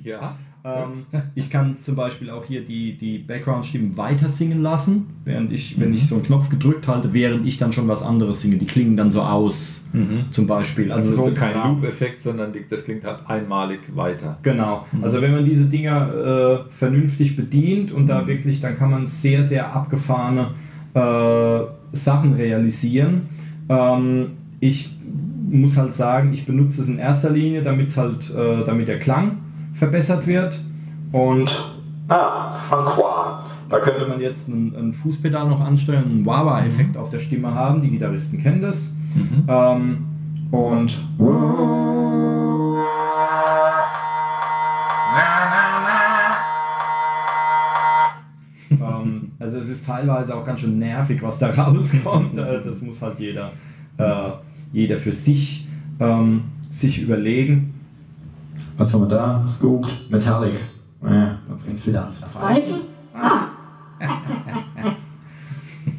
[0.04, 0.36] Ja.
[0.66, 1.06] Ähm,
[1.36, 5.94] ich kann zum Beispiel auch hier die, die Background-Stimmen weiter singen lassen, während ich, wenn
[5.94, 8.56] ich so einen Knopf gedrückt halte, während ich dann schon was anderes singe.
[8.58, 9.88] Die klingen dann so aus,
[10.32, 10.92] zum Beispiel.
[10.92, 11.54] Also Also so so kein.
[11.56, 14.38] Loop-Effekt, sondern die- das klingt halt einmalig weiter.
[14.42, 14.86] Genau.
[15.02, 19.44] Also wenn man diese Dinger äh, vernünftig bedient und da wirklich, dann kann man sehr,
[19.44, 20.48] sehr abgefahrene
[20.94, 23.24] äh, Sachen realisieren.
[23.70, 24.28] Ähm,
[24.60, 24.90] ich
[25.50, 29.38] muss halt sagen, ich benutze es in erster Linie, damit halt, äh, damit der Klang
[29.74, 30.60] verbessert wird.
[31.12, 31.74] Und
[32.08, 33.44] ah, Francois.
[33.70, 37.82] Da könnte man jetzt ein, ein Fußpedal noch ansteuern, einen Wah-Wah-Effekt auf der Stimme haben.
[37.82, 38.96] Die Gitarristen kennen das.
[39.48, 40.06] Ähm,
[40.52, 41.02] und
[48.72, 52.38] ähm, also es ist teilweise auch ganz schön nervig, was da rauskommt.
[52.38, 53.52] Äh, Das muss halt jeder,
[53.98, 54.30] äh,
[54.72, 55.68] jeder für sich,
[56.00, 57.73] ähm, sich überlegen.
[58.78, 59.44] Was haben wir da?
[59.48, 60.60] Scoop, Metallic.
[61.04, 62.76] Ja, dann fängt es wieder an zu Zweifel?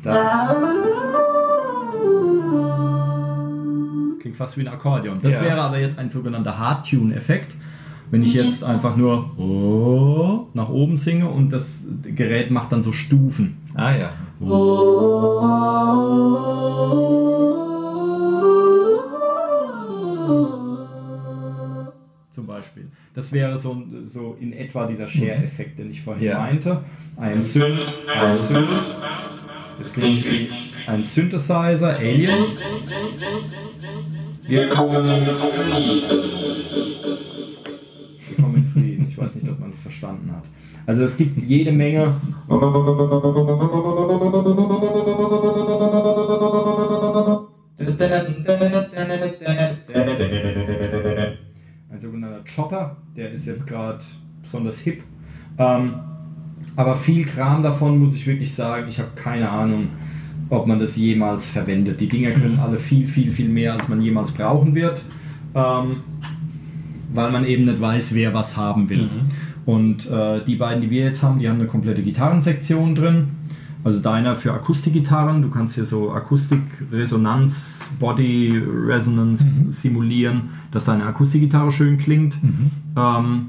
[0.03, 0.55] Da
[4.20, 5.18] klingt fast wie ein Akkordeon.
[5.22, 5.43] Das Ja.
[5.43, 7.55] wäre aber jetzt ein sogenannter Hard-Tune-Effekt.
[8.11, 12.93] Wenn ich jetzt einfach nur oh, nach oben singe und das Gerät macht dann so
[12.93, 13.57] Stufen.
[13.75, 14.11] Ah ja.
[14.39, 14.49] Zum
[22.65, 22.89] Beispiel.
[23.15, 26.39] Das wäre so, so in etwa dieser Share-Effekt, den ich vorhin Ja.
[26.39, 26.83] meinte.
[27.17, 27.81] Ein Synth,
[28.21, 28.69] ein Synth.
[29.79, 30.49] Das klingt wie
[30.87, 32.35] ein Synthesizer, Alien.
[34.47, 36.21] Wir kommen in Frieden.
[38.29, 39.07] Wir kommen in Frieden.
[39.09, 40.45] Ich weiß nicht, ob man es verstanden hat.
[40.87, 42.21] Also es gibt jede Menge.
[52.75, 54.03] Chopper, der ist jetzt gerade
[54.43, 55.03] besonders hip.
[55.59, 55.95] Ähm,
[56.77, 59.89] aber viel Kram davon muss ich wirklich sagen, ich habe keine Ahnung,
[60.51, 62.01] ob man das jemals verwendet.
[62.01, 65.01] Die Dinger können alle viel, viel, viel mehr, als man jemals brauchen wird,
[65.55, 65.99] ähm,
[67.12, 69.09] weil man eben nicht weiß, wer was haben will.
[69.66, 73.29] Und äh, die beiden, die wir jetzt haben, die haben eine komplette Gitarrensektion drin.
[73.85, 81.05] Also deiner für Akustikgitarren, du kannst hier so Akustik, Resonanz, Body Resonance simulieren, dass deine
[81.05, 82.35] Akustikgitarre schön klingt.
[82.97, 83.47] Ähm,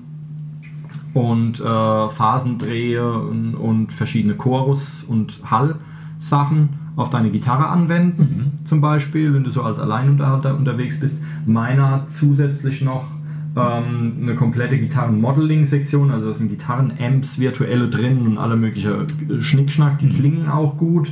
[1.13, 9.33] und äh, Phasendrehe und, und verschiedene Chorus- und Hall-Sachen auf deine Gitarre anwenden, zum Beispiel,
[9.33, 11.21] wenn du so als Alleinunterhalter unterwegs bist.
[11.45, 13.07] Meiner hat zusätzlich noch
[13.55, 19.05] ähm, eine komplette Gitarren-Modeling-Sektion, also da sind Gitarren-Amps, virtuelle drin und alle mögliche
[19.39, 21.11] Schnickschnack, die klingen auch gut.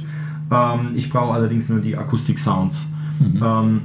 [0.51, 2.89] Ähm, ich brauche allerdings nur die Akustik-Sounds.
[3.41, 3.81] Ähm,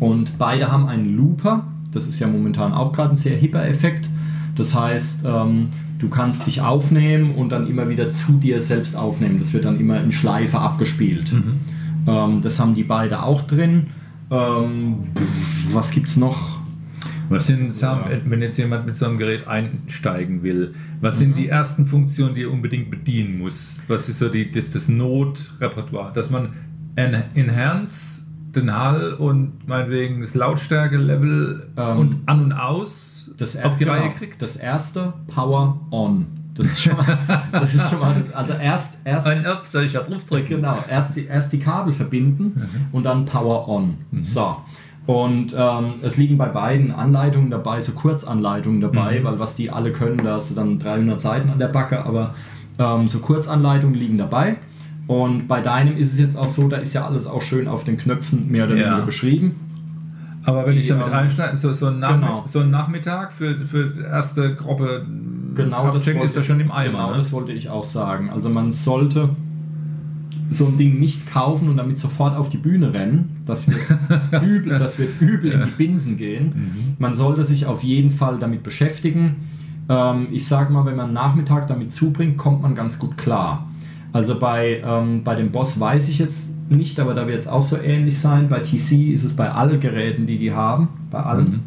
[0.00, 4.08] und beide haben einen Looper, das ist ja momentan auch gerade ein sehr hipper Effekt.
[4.54, 5.66] Das heißt, ähm,
[5.98, 9.38] du kannst dich aufnehmen und dann immer wieder zu dir selbst aufnehmen.
[9.38, 11.34] Das wird dann immer in Schleife abgespielt.
[12.06, 13.88] Ähm, das haben die beide auch drin.
[14.30, 15.08] Ähm,
[15.72, 16.57] was gibt's noch?
[17.28, 21.34] Was sind, wenn jetzt jemand mit so einem Gerät einsteigen will, was sind Mhm.
[21.36, 23.78] die ersten Funktionen, die er unbedingt bedienen muss?
[23.88, 26.12] Was ist so die, das, das Notrepertoire?
[26.14, 26.50] Dass man
[26.96, 33.76] en Enhance, den Hall und meinetwegen das Lautstärke-Level Ähm, und an und aus Das auf
[33.76, 34.40] die genau, Reihe kriegt?
[34.42, 36.26] Das erste Power On.
[36.54, 37.18] Das ist schon mal,
[37.52, 40.48] das ist schon mal das, also erst, erst Ein Up, soll ich da drauf drücken?
[40.56, 43.94] Genau, erst die, erst die Kabel verbinden und dann Power On.
[44.22, 44.56] So.
[45.08, 49.90] Und ähm, es liegen bei beiden Anleitungen dabei, so Kurzanleitungen dabei, weil was die alle
[49.90, 52.34] können, da hast du dann 300 Seiten an der Backe, aber
[52.78, 54.56] ähm, so Kurzanleitungen liegen dabei.
[55.06, 57.84] Und bei deinem ist es jetzt auch so, da ist ja alles auch schön auf
[57.84, 58.84] den Knöpfen mehr oder Ja.
[58.90, 59.54] weniger beschrieben.
[60.44, 62.42] Aber wenn Die, ich damit ähm, so, so, ein genau.
[62.46, 65.06] so ein Nachmittag für, für die erste Gruppe
[65.54, 66.90] Genau das, Abcheck ist da schon im Eimer.
[66.98, 67.16] genau ne?
[67.16, 68.28] das wollte ich auch sagen.
[68.28, 69.30] Also man sollte
[70.50, 73.36] so ein Ding nicht kaufen und damit sofort auf die Bühne rennen.
[73.46, 73.80] Das wird
[74.42, 76.44] übel, das wird übel in die Binsen gehen.
[76.46, 76.96] Mhm.
[76.98, 79.36] Man sollte sich auf jeden Fall damit beschäftigen.
[79.88, 83.68] Ähm, ich sage mal, wenn man einen Nachmittag damit zubringt, kommt man ganz gut klar.
[84.12, 87.62] Also bei, ähm, bei dem Boss weiß ich jetzt nicht, aber da wird es auch
[87.62, 88.48] so ähnlich sein.
[88.48, 91.60] Bei TC ist es bei allen Geräten, die die haben, bei allen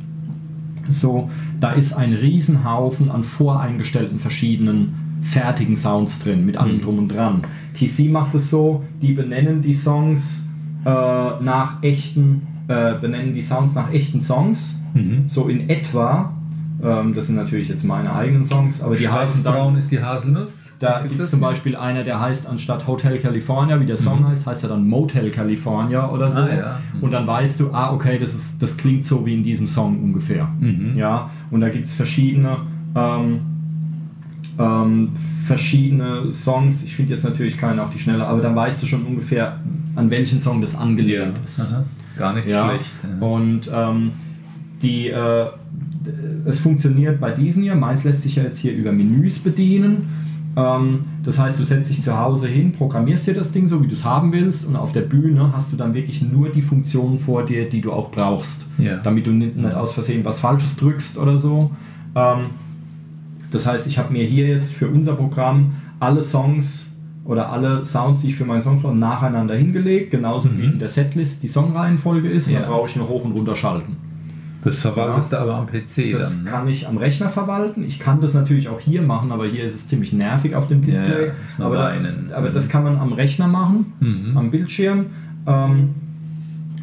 [0.90, 1.30] so,
[1.60, 7.42] da ist ein Riesenhaufen an voreingestellten verschiedenen fertigen Sounds drin, mit allem drum und dran.
[7.74, 10.46] TC macht es so, die benennen die Songs
[10.84, 15.24] äh, nach echten, äh, benennen die Sounds nach echten Songs, Mhm.
[15.28, 16.34] so in etwa.
[16.84, 20.74] Ähm, das sind natürlich jetzt meine eigenen Songs, aber die heißen dann ist die Haselnuss.
[20.80, 21.40] da gibt es zum?
[21.40, 25.30] Beispiel einer, der heißt anstatt Hotel California, wie der Song heißt, heißt er dann Motel
[25.30, 26.42] California oder so.
[26.42, 26.80] Ah, ja.
[26.98, 27.04] Mhm.
[27.04, 30.02] Und dann weißt du, ah, okay, das, ist, das klingt so wie in diesem Song
[30.04, 30.50] ungefähr.
[30.60, 30.94] Mhm.
[30.98, 32.58] Ja, und da gibt es verschiedene,
[32.96, 33.40] ähm,
[34.60, 35.10] ähm,
[35.46, 36.84] verschiedene Songs.
[36.84, 39.60] Ich finde jetzt natürlich keinen auf die Schnelle, aber dann weißt du schon ungefähr,
[39.96, 41.60] an welchen Song das angelehnt ist.
[41.62, 41.84] Aha.
[42.18, 42.92] Gar nicht Ja, schlecht.
[43.04, 43.26] ja.
[43.26, 44.12] und ähm,
[44.82, 45.46] die, äh,
[46.46, 47.76] es funktioniert bei diesen hier.
[47.76, 50.10] Meins lässt sich ja jetzt hier über Menüs bedienen.
[50.56, 53.88] Ähm, das heißt, du setzt dich zu Hause hin, programmierst dir das Ding so, wie
[53.88, 57.20] du es haben willst, und auf der Bühne hast du dann wirklich nur die Funktionen
[57.20, 58.98] vor dir, die du auch brauchst, Ja.
[58.98, 61.72] damit du nicht, nicht aus Versehen was Falsches drückst oder so.
[62.16, 62.48] Ähm,
[63.52, 66.96] das heißt, ich habe mir hier jetzt für unser Programm alle Songs
[67.26, 70.90] oder alle Sounds, die ich für meinen Song brauche, nacheinander hingelegt, genauso wie in der
[70.90, 72.48] Setlist die Songreihenfolge ist.
[72.48, 72.54] Mhm.
[72.56, 72.60] Ja.
[72.62, 73.98] Da brauche ich nur hoch und runter schalten.
[74.64, 76.44] Das verwaltest du aber am PC Das dann.
[76.44, 76.50] ne?
[76.52, 77.84] kann ich am Rechner verwalten.
[77.84, 80.84] Ich kann das natürlich auch hier machen, aber hier ist es ziemlich nervig auf dem
[80.84, 81.32] Display.
[81.58, 82.32] Ja, aber, weinen.
[82.32, 84.38] aber das kann man am Rechner machen, Mhm.
[84.38, 85.08] am Bildschirm.
[85.48, 85.90] Ähm,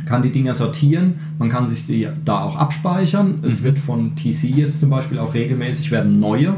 [0.09, 1.21] kann die Dinger sortieren.
[1.39, 3.39] Man kann sich die da auch abspeichern.
[3.39, 3.45] Mhm.
[3.45, 6.55] Es wird von TC jetzt zum Beispiel auch regelmäßig werden neue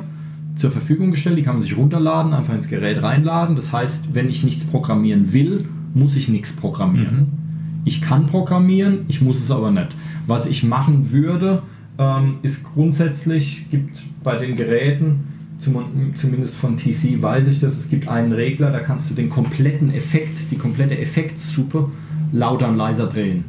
[0.56, 1.36] zur Verfügung gestellt.
[1.36, 3.56] Die kann man sich runterladen, einfach ins Gerät reinladen.
[3.56, 7.16] Das heißt, wenn ich nichts programmieren will, muss ich nichts programmieren.
[7.16, 7.26] Mhm.
[7.84, 9.88] Ich kann programmieren, ich muss es aber nicht.
[10.26, 11.62] Was ich machen würde,
[11.98, 15.24] ähm, ist grundsätzlich, gibt bei den Geräten,
[15.58, 19.28] zum, zumindest von TC weiß ich das, es gibt einen Regler, da kannst du den
[19.28, 21.90] kompletten Effekt, die komplette Effektsuppe
[22.32, 23.44] lauter und leiser drehen.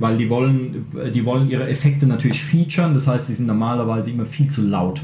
[0.00, 4.24] Weil die wollen, die wollen ihre Effekte natürlich featuren, das heißt, sie sind normalerweise immer
[4.26, 5.00] viel zu laut.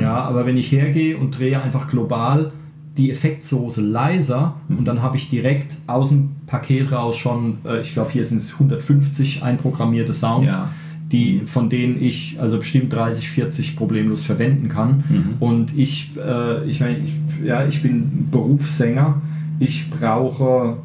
[0.00, 2.52] Ja, aber wenn ich hergehe und drehe einfach global
[2.96, 7.92] die Effektsoße leiser und dann habe ich direkt aus dem Paket raus schon, äh, ich
[7.94, 10.68] glaube hier sind es 150 einprogrammierte Sounds, Ja.
[11.12, 15.04] die, von denen ich also bestimmt 30, 40 problemlos verwenden kann.
[15.40, 17.12] Und ich, äh, ich meine, ich,
[17.44, 19.22] ja, ich bin Berufssänger,
[19.60, 20.78] ich brauche,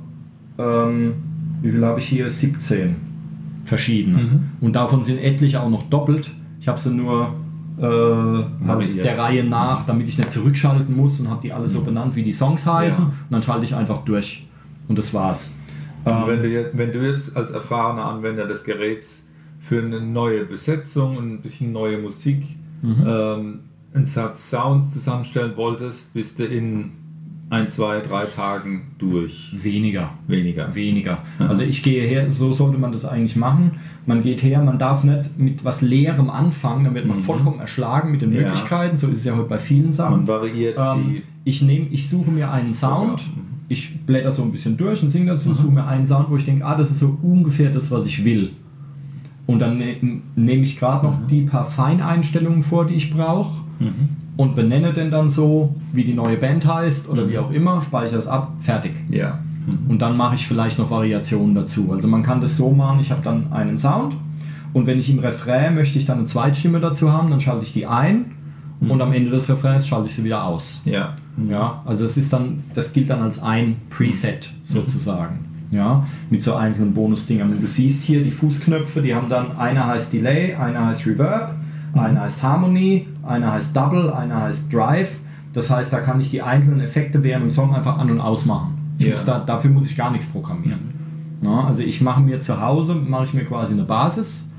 [0.58, 1.14] ähm,
[1.66, 2.30] wie viel habe ich hier?
[2.30, 2.96] 17
[3.66, 4.18] verschiedene.
[4.18, 4.40] Mhm.
[4.62, 6.32] Und davon sind etliche auch noch doppelt.
[6.60, 7.34] Ich habe sie nur
[7.78, 7.82] äh,
[8.68, 12.16] halt der Reihe nach, damit ich nicht zurückschalten muss und habe die alle so benannt,
[12.16, 13.04] wie die Songs heißen.
[13.06, 13.10] Ja.
[13.10, 14.48] Und dann schalte ich einfach durch.
[14.88, 15.54] Und das war's.
[16.06, 19.28] Und Ähm, wenn, du jetzt, wenn du jetzt als erfahrener Anwender des Geräts
[19.60, 22.44] für eine neue Besetzung und ein bisschen neue Musik
[22.82, 23.04] Mhm.
[23.08, 23.60] ähm,
[23.94, 26.92] einen Satz Sounds zusammenstellen wolltest, bist du in
[27.50, 29.54] ein, zwei, drei Tagen durch.
[29.62, 30.10] Weniger.
[30.28, 30.74] Weniger.
[30.74, 31.20] Weniger.
[31.40, 33.72] Also ich gehe her, so sollte man das eigentlich machen.
[34.08, 37.24] Man geht her, man darf nicht mit was Leerem anfangen, dann wird man Mhm.
[37.24, 38.42] vollkommen erschlagen mit den Ja.
[38.42, 38.98] Möglichkeiten.
[38.98, 40.18] So ist es ja heute bei vielen Sachen.
[40.18, 41.22] Man variiert Ähm, die.
[41.44, 43.28] ich, nehm, ich suche mir einen Sound, Ja.
[43.28, 43.42] Mhm.
[43.70, 46.46] ich blätter so ein bisschen durch und singe dazu, suche mir einen Sound, wo ich
[46.46, 48.52] denke, ah, das ist so ungefähr das, was ich will.
[49.48, 49.96] Und dann ne,
[50.36, 54.10] nehme ich gerade noch die paar Feineinstellungen vor, die ich brauche Mhm.
[54.38, 58.18] Und benenne den dann so, wie die neue Band heißt oder wie auch immer, speichere
[58.18, 58.94] es ab, fertig.
[59.10, 59.40] Ja.
[59.88, 61.92] Und dann mache ich vielleicht noch Variationen dazu.
[61.92, 64.16] Also man kann das so machen, ich habe dann einen Sound
[64.74, 67.74] und wenn ich im Refrain möchte ich dann eine Zweitstimme dazu haben, dann schalte ich
[67.74, 68.26] die ein
[68.82, 70.82] und am Ende des Refrains schalte ich sie wieder aus.
[70.86, 71.16] Ja.
[71.50, 75.46] Ja, also es ist dann, das gilt dann als ein Preset sozusagen.
[75.72, 77.52] Ja, mit so einzelnen Bonusdingern.
[77.52, 81.56] Und du siehst hier die Fußknöpfe, die haben dann, einer heißt Delay, einer heißt Reverb,
[81.96, 85.12] einer heißt Harmony, einer heißt Double, einer heißt Drive.
[85.54, 88.74] Das heißt, da kann ich die einzelnen Effekte während dem Song einfach an- und ausmachen.
[88.98, 89.12] Ja.
[89.12, 90.80] muss da, dafür muss ich gar nichts programmieren.
[91.42, 94.52] Ja, also ich mache mir zu Hause, mache ich mir quasi eine Basis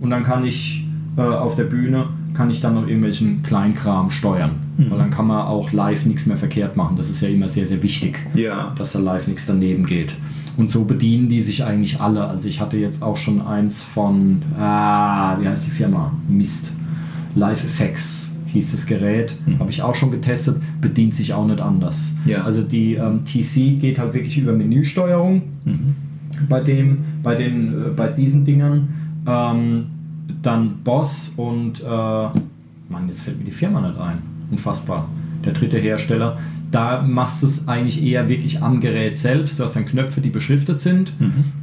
[0.00, 0.86] und dann kann ich
[1.16, 4.52] äh, auf der Bühne, kann ich dann noch irgendwelchen Kleinkram steuern.
[4.88, 6.96] Weil dann kann man auch live nichts mehr verkehrt machen.
[6.96, 8.72] Das ist ja immer sehr, sehr wichtig, Ja.
[8.78, 10.14] dass da live nichts daneben geht.
[10.56, 12.24] Und so bedienen die sich eigentlich alle.
[12.26, 16.12] Also ich hatte jetzt auch schon eins von, ah, wie heißt die Firma?
[16.28, 16.72] Mist.
[17.34, 19.32] Live Effects hieß das Gerät.
[19.58, 22.16] Habe ich auch schon getestet, bedient sich auch nicht anders.
[22.24, 22.42] Ja.
[22.42, 25.42] Also die ähm, TC geht halt wirklich über Menüsteuerung
[26.48, 28.88] bei dem, bei den, äh, bei diesen Dingern.
[29.26, 29.86] Ähm,
[30.42, 34.18] dann Boss und äh, Mann, jetzt fällt mir die Firma nicht ein.
[34.50, 35.08] Unfassbar.
[35.44, 36.38] Der dritte Hersteller.
[36.70, 39.58] Da machst du es eigentlich eher wirklich am Gerät selbst.
[39.58, 41.12] Du hast dann Knöpfe, die beschriftet sind.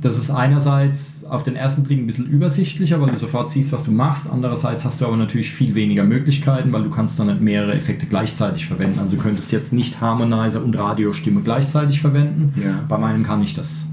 [0.02, 3.84] Das ist einerseits auf den ersten Blick ein bisschen übersichtlicher, weil du sofort siehst, was
[3.84, 4.30] du machst.
[4.32, 8.06] Andererseits hast du aber natürlich viel weniger Möglichkeiten, weil du kannst dann nicht mehrere Effekte
[8.06, 9.00] gleichzeitig verwenden.
[9.00, 12.54] Also du könntest jetzt nicht Harmonizer und Radiostimme gleichzeitig verwenden.
[12.62, 12.80] Ja.
[12.88, 13.86] Bei meinem kann ich das.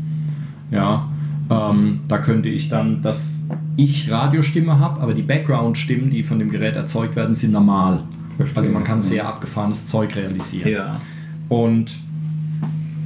[0.71, 1.09] Ja,
[1.51, 3.43] ähm, da könnte ich dann, dass
[3.77, 8.05] ich Radiostimme habe, aber die Background-Stimmen, die von dem Gerät erzeugt werden, sind normal.
[8.37, 8.57] Verstehe.
[8.57, 10.71] Also man kann sehr abgefahrenes Zeug realisieren.
[10.71, 11.01] Ja.
[11.49, 11.93] Und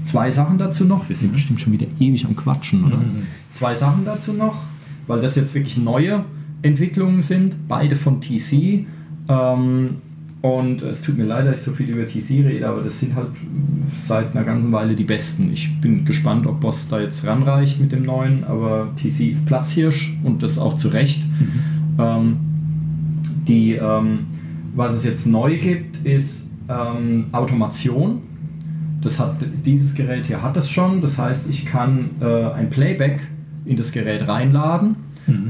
[0.05, 1.09] zwei Sachen dazu noch.
[1.09, 2.97] Wir sind bestimmt schon wieder ewig am Quatschen, oder?
[2.97, 3.27] Mhm.
[3.59, 4.63] Zwei Sachen dazu noch,
[5.09, 6.25] weil das jetzt wirklich neue
[6.63, 8.87] Entwicklungen sind, beide von TC.
[9.29, 9.97] Ähm,
[10.43, 13.17] und es tut mir leid, dass ich so viel über TC rede, aber das sind
[13.17, 13.31] halt
[14.01, 15.51] seit einer ganzen Weile die besten.
[15.53, 20.17] Ich bin gespannt, ob Boss da jetzt ranreicht mit dem neuen, aber TC ist Platzhirsch
[20.23, 21.21] und das auch zu Recht.
[21.99, 22.37] Ähm,
[23.49, 24.27] die, ähm,
[24.77, 28.23] was es jetzt neu gibt, ist ähm, Automation.
[29.03, 29.35] Das hat,
[29.67, 31.01] dieses Gerät hier hat es schon.
[31.01, 33.19] Das heißt, ich kann äh, ein Playback
[33.69, 34.97] in das Gerät reinladen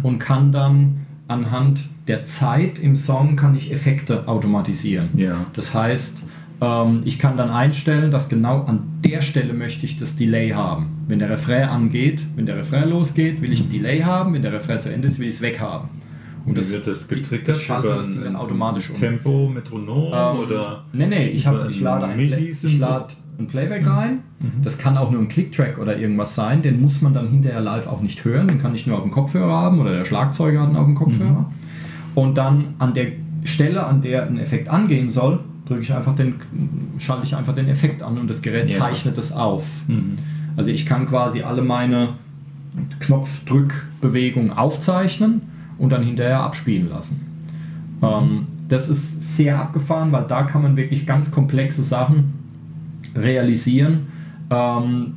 [0.03, 5.11] und kann dann anhand der Zeit im Song kann ich Effekte automatisieren.
[5.14, 5.47] Ja.
[5.53, 6.23] Das heißt,
[6.61, 11.05] ähm, ich kann dann einstellen, dass genau an der Stelle möchte ich das Delay haben.
[11.07, 14.35] Wenn der Refrain angeht, wenn der Refrain losgeht, will ich ein Delay haben.
[14.35, 15.91] Wenn der Refrain zu Ende ist, will ich es weghaben.
[16.45, 17.49] Und wie wird das getriggert?
[17.49, 18.97] Das schaltet das Ding dann automatisch um.
[18.97, 20.85] Tempo, Metronom Ähm, oder?
[20.93, 24.21] Nee, nee, ich, hab, über ich lade ein Play, ich lade ein Playback rein.
[24.62, 26.62] Das kann auch nur ein Click-Track oder irgendwas sein.
[26.62, 28.47] Den muss man dann hinterher live auch nicht hören.
[28.47, 30.95] Den kann ich nur auf dem Kopfhörer haben oder der Schlagzeuger hat ihn auf dem
[30.95, 31.51] Kopfhörer.
[32.14, 33.07] Und dann an der
[33.45, 36.34] Stelle, an der ein Effekt angehen soll, drücke ich einfach den,
[36.99, 38.78] schalte ich einfach den Effekt an und das Gerät Ja.
[38.78, 39.64] zeichnet es auf.
[39.89, 40.16] Mhm.
[40.57, 42.11] Also ich kann quasi alle meine
[43.01, 45.43] Knopfdrückbewegungen aufzeichnen
[45.78, 47.20] und dann hinterher abspielen lassen.
[48.03, 52.34] Ähm, das ist sehr abgefahren, weil da kann man wirklich ganz komplexe Sachen
[53.16, 54.09] realisieren,
[54.51, 55.14] ähm,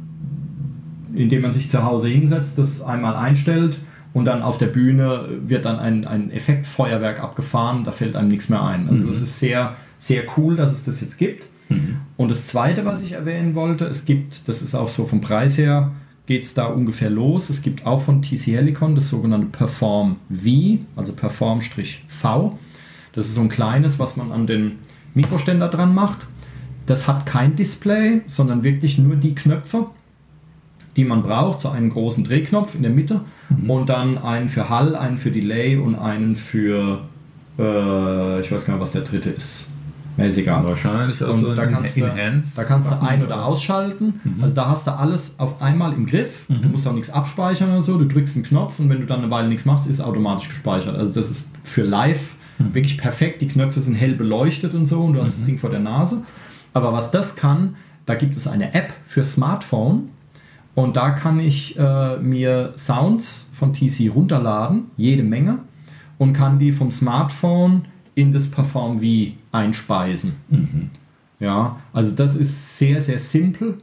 [1.13, 3.79] indem man sich zu Hause hinsetzt, das einmal einstellt
[4.13, 8.49] und dann auf der Bühne wird dann ein, ein Effektfeuerwerk abgefahren, da fällt einem nichts
[8.49, 8.89] mehr ein.
[8.89, 11.45] Also das ist sehr, sehr cool, dass es das jetzt gibt.
[12.17, 15.57] Und das Zweite, was ich erwähnen wollte, es gibt, das ist auch so vom Preis
[15.57, 15.91] her,
[16.25, 17.49] geht es da ungefähr los.
[17.49, 22.59] Es gibt auch von TC Helicon das sogenannte Perform V, also Perform-V.
[23.13, 24.79] Das ist so ein kleines, was man an den
[25.13, 26.27] Mikroständer dran macht.
[26.85, 29.87] Das hat kein Display, sondern wirklich nur die Knöpfe,
[30.97, 31.59] die man braucht.
[31.61, 33.21] So einen großen Drehknopf in der Mitte
[33.67, 37.01] und dann einen für Hall, einen für Delay und einen für,
[37.57, 39.67] äh, ich weiß gar nicht, was der dritte ist.
[40.17, 40.65] Mir ist egal.
[40.65, 44.19] Wahrscheinlich also Und da kannst, du, da kannst du ein- oder ausschalten.
[44.41, 46.45] Also da hast du alles auf einmal im Griff.
[46.49, 47.97] Du musst auch nichts abspeichern oder so.
[47.97, 50.97] Du drückst einen Knopf und wenn du dann eine Weile nichts machst, ist automatisch gespeichert.
[50.97, 52.35] Also das ist für live
[52.73, 53.41] wirklich perfekt.
[53.41, 56.23] Die Knöpfe sind hell beleuchtet und so und du hast das Ding vor der Nase.
[56.73, 60.09] Aber was das kann, da gibt es eine App für Smartphone
[60.75, 65.59] und da kann ich äh, mir Sounds von TC runterladen, jede Menge,
[66.17, 70.35] und kann die vom Smartphone in das Perform V einspeisen.
[71.39, 73.79] Ja, also das ist sehr, sehr simpel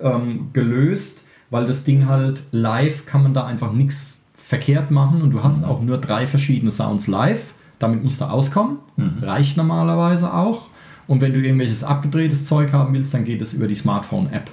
[0.00, 5.32] ähm, gelöst, weil das Ding halt live kann man da einfach nichts verkehrt machen und
[5.32, 7.54] du hast auch nur drei verschiedene Sounds live.
[7.78, 8.78] Damit musst du auskommen.
[9.22, 10.68] Reicht normalerweise auch.
[11.06, 14.50] Und wenn du irgendwelches abgedrehtes Zeug haben willst, dann geht es über die Smartphone-App.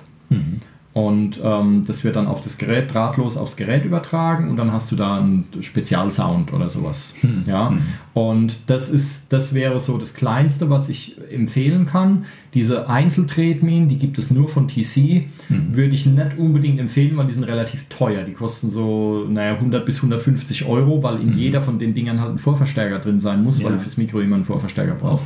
[0.93, 4.91] Und ähm, das wird dann auf das Gerät drahtlos aufs Gerät übertragen und dann hast
[4.91, 7.16] du da einen Spezialsound oder sowas.
[7.47, 7.74] Ja?
[8.14, 12.26] Und das ist, das wäre so das Kleinste, was ich empfehlen kann.
[12.53, 17.34] Diese Einzeltretminen, die gibt es nur von TC, würde ich nicht unbedingt empfehlen, weil die
[17.34, 18.24] sind relativ teuer.
[18.24, 22.34] Die kosten so naja, 100 bis 150 Euro, weil in jeder von den Dingern halt
[22.36, 23.78] ein Vorverstärker drin sein muss, weil Ja.
[23.78, 25.26] du fürs Mikro immer einen Vorverstärker brauchst.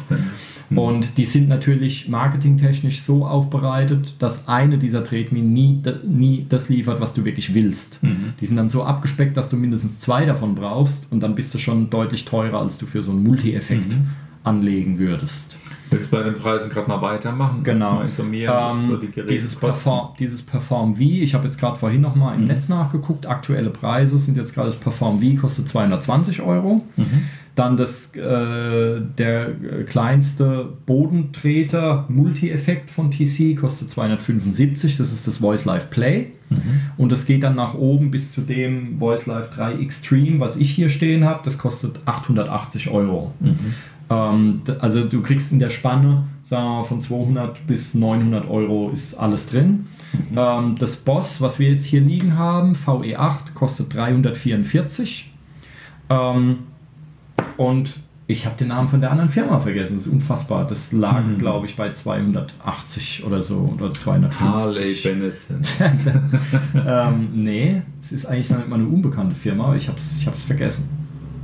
[0.70, 7.00] Und die sind natürlich marketingtechnisch so aufbereitet, dass eine dieser Tretminen nie, nie das liefert,
[7.02, 8.00] was du wirklich willst.
[8.42, 11.58] Die sind dann so abgespeckt, dass du mindestens zwei davon brauchst und dann bist du
[11.58, 13.94] schon deutlich teurer, als du für so einen Multi-Effekt
[14.44, 15.58] anlegen würdest.
[15.90, 17.64] Willst du bei den Preisen gerade mal weitermachen?
[17.64, 17.96] Genau.
[17.96, 18.54] Mal informieren,
[18.90, 19.56] Ähm, die dieses?
[19.56, 24.18] Perform, dieses Perform V, ich habe jetzt gerade vorhin nochmal im Netz nachgeguckt, aktuelle Preise
[24.20, 26.84] sind jetzt gerade das Perform V kostet 220 Euro.
[27.58, 29.48] Dann das, äh, der
[29.88, 36.28] kleinste Bodentreter Multi-Effekt von TC kostet 275, das ist das Voice Live Play.
[36.98, 40.70] Und das geht dann nach oben bis zu dem Voice Live 3 Extreme, was ich
[40.70, 43.34] hier stehen habe, das kostet 880 Euro.
[44.10, 48.48] Ähm, d- also du kriegst in der Spanne, sagen wir mal, von 200 bis 900
[48.50, 49.88] Euro ist alles drin.
[50.34, 55.30] Ähm, das Boss, was wir jetzt hier liegen haben, VE8, kostet 344.
[56.10, 56.58] Ähm,
[57.58, 58.00] und
[58.30, 59.96] ich habe den Namen von der anderen Firma vergessen.
[59.96, 60.68] Das ist unfassbar.
[60.68, 64.40] Das lag, glaube ich, bei 280 oder so oder 250.
[64.42, 65.62] Harley Benetton.
[66.86, 70.44] ähm, nee, es ist eigentlich mal eine unbekannte Firma, aber ich habe es ich hab's
[70.44, 70.90] vergessen.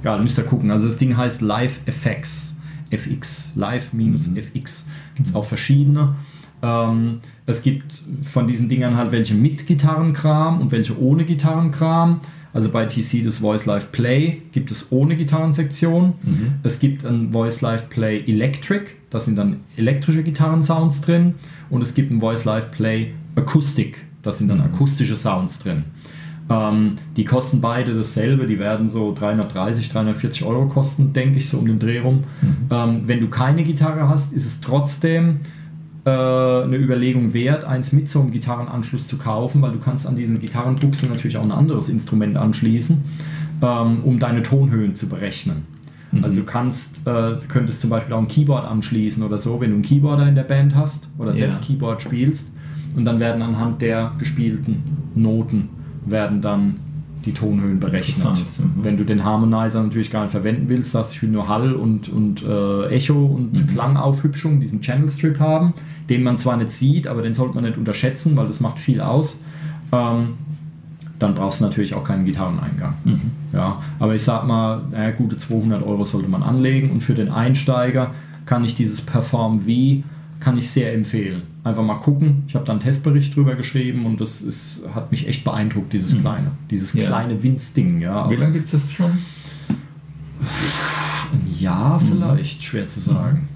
[0.01, 0.72] Egal, müsst ihr gucken.
[0.72, 2.53] Also das Ding heißt Live FX.
[2.93, 3.51] FX.
[3.55, 4.88] Live-FX.
[5.16, 6.16] Gibt es auch verschiedene.
[6.61, 12.22] Ähm, es gibt von diesen Dingern halt welche mit Gitarrenkram und welche ohne Gitarrenkram.
[12.54, 16.14] Also bei TC das Voice Live Play gibt es ohne Gitarrensektion.
[16.62, 21.36] Es gibt ein Voice Live Play Electric, da sind dann elektrische Gitarrensounds drin.
[21.70, 25.84] Und es gibt ein Voice Live Play Acoustic, da sind dann akustische Sounds drin.
[26.49, 31.58] Ähm, die kosten beide dasselbe, die werden so 330, 340 Euro kosten, denke ich, so
[31.58, 32.26] um den Dreh rum.
[32.70, 35.39] Ähm, wenn du keine Gitarre hast, ist es trotzdem
[36.06, 40.16] äh, eine Überlegung wert, eins mit so einem Gitarrenanschluss zu kaufen, weil du kannst an
[40.16, 43.04] diesen Gitarrenbuchsen natürlich auch ein anderes Instrument anschließen,
[43.62, 45.72] ähm, um deine Tonhöhen zu berechnen.
[46.22, 49.76] Also du kannst, äh, könntest zum Beispiel auch ein Keyboard anschließen oder so, wenn du
[49.78, 51.68] einen Keyboarder in der Band hast oder selbst Ja.
[51.68, 52.51] Keyboard spielst
[52.95, 54.84] und dann werden anhand der gespielten
[55.16, 55.70] Noten
[56.06, 56.76] werden dann
[57.26, 58.28] die Tonhöhen berechnet.
[58.36, 58.84] Mhm.
[58.84, 62.10] Wenn du den Harmonizer natürlich gar nicht verwenden willst, sagst, ich will nur Hall und,
[62.10, 63.68] und äh, Echo und Mhm.
[63.74, 65.74] Klangaufhübschung, diesen Channel Strip haben,
[66.10, 69.01] den man zwar nicht sieht, aber den sollte man nicht unterschätzen, weil das macht viel
[69.01, 69.39] aus.
[69.91, 70.34] Ähm,
[71.20, 72.95] dann brauchst du natürlich auch keinen Gitarreneingang.
[73.06, 73.22] Mhm.
[73.54, 77.30] Ja, aber ich sag mal, naja, gute 200 Euro sollte man anlegen und für den
[77.30, 78.12] Einsteiger
[78.45, 80.04] kann ich dieses Perform V
[80.41, 81.43] kann ich sehr empfehlen.
[81.64, 82.43] Einfach mal gucken.
[82.47, 86.18] Ich habe da einen Testbericht drüber geschrieben und das ist, hat mich echt beeindruckt, dieses
[86.20, 86.99] kleine, dieses Mhm.
[87.01, 87.08] Ja.
[87.08, 88.01] kleine Winz-Ding.
[88.01, 89.12] Ja, Wie lange gibt es das schon?
[90.41, 93.47] Ein Jahr vielleicht, schwer zu sagen.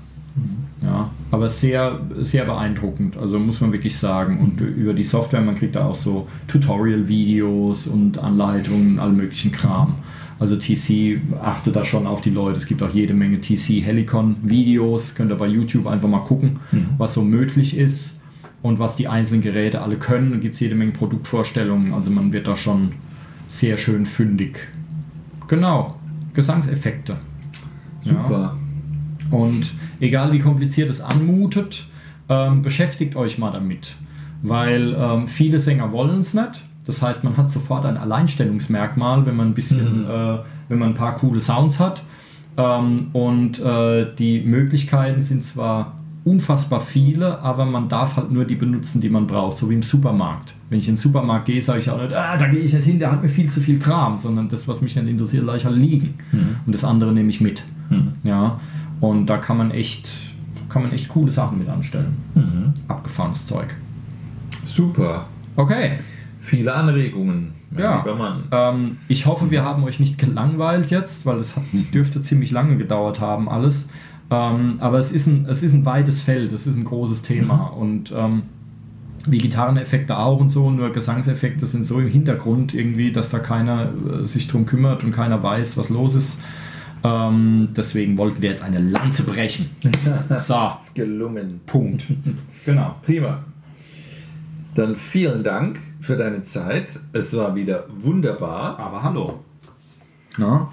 [0.82, 4.40] Ja, aber sehr, sehr beeindruckend, also muss man wirklich sagen.
[4.40, 9.96] Und über die Software, man kriegt da auch so Tutorial-Videos und Anleitungen, all möglichen Kram.
[10.40, 12.60] Also TC achtet da schon auf die Leute.
[12.60, 15.16] Es gibt auch jede Menge TC Helicon-Videos.
[15.16, 16.60] Könnt ihr bei YouTube einfach mal gucken,
[17.00, 18.22] was so möglich ist
[18.62, 20.30] und was die einzelnen Geräte alle können.
[20.30, 21.92] Da gibt es jede Menge Produktvorstellungen.
[21.92, 22.92] Also man wird da schon
[23.48, 24.60] sehr schön fündig.
[25.48, 25.96] Genau,
[26.36, 27.18] Gesangseffekte.
[28.02, 28.58] Super.
[29.32, 31.88] Und egal wie kompliziert es anmutet,
[32.30, 33.96] ähm, beschäftigt euch mal damit.
[34.42, 36.64] Weil ähm, viele Sänger wollen es nicht.
[36.86, 40.38] Das heißt, man hat sofort ein Alleinstellungsmerkmal, wenn man ein bisschen, äh,
[40.70, 42.04] wenn man ein paar coole Sounds hat.
[42.56, 48.56] Ähm, und äh, die Möglichkeiten sind zwar unfassbar viele, aber man darf halt nur die
[48.56, 50.54] benutzen, die man braucht, so wie im Supermarkt.
[50.70, 52.84] Wenn ich in den Supermarkt gehe, sage ich auch nicht, ah, da gehe ich nicht
[52.84, 55.60] hin, der hat mir viel zu viel Kram, sondern das, was mich nicht interessiert, lasse
[55.60, 56.16] ich halt liegen.
[56.66, 57.64] Und das andere nehme ich mit.
[58.24, 58.60] Ja,
[59.02, 60.10] und da kann man echt,
[60.70, 62.16] kann man echt coole Sachen mit anstellen.
[62.88, 63.76] Abgefahrenes Zeug.
[64.66, 65.26] Super.
[65.56, 65.98] Okay.
[66.39, 68.04] Viele Anregungen, Ja.
[68.52, 72.78] Ähm, ich hoffe, wir haben euch nicht gelangweilt jetzt, weil das hat, dürfte ziemlich lange
[72.78, 73.89] gedauert haben, alles.
[74.30, 77.68] Ähm, aber es ist, ein, es ist ein weites Feld, es ist ein großes Thema.
[77.68, 78.43] Und ähm,
[79.26, 83.89] wie Gitarreneffekte auch und so, nur Gesangseffekte sind so im Hintergrund irgendwie, dass da keiner
[84.22, 86.39] äh, sich drum kümmert und keiner weiß, was los ist.
[87.04, 89.70] Ähm, deswegen wollten wir jetzt eine Lanze brechen.
[90.38, 91.62] So, Ist gelungen.
[91.66, 92.04] Punkt.
[92.66, 92.95] Genau.
[93.02, 93.39] Prima.
[94.76, 97.00] Dann vielen Dank für deine Zeit.
[97.14, 98.78] Es war wieder wunderbar.
[98.78, 99.39] Aber hallo.
[100.38, 100.70] Na?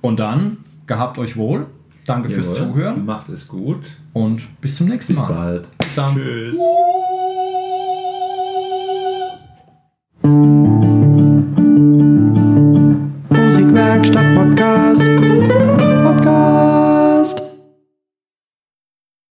[0.00, 1.66] Und dann, gehabt euch wohl.
[2.06, 2.72] Danke fürs Jawohl.
[2.72, 3.84] Zuhören Macht es gut.
[4.12, 5.32] und bis zum nächsten Bis Mal.
[5.32, 5.78] bald.
[5.78, 6.14] Bis dann.
[6.14, 6.56] Tschüss.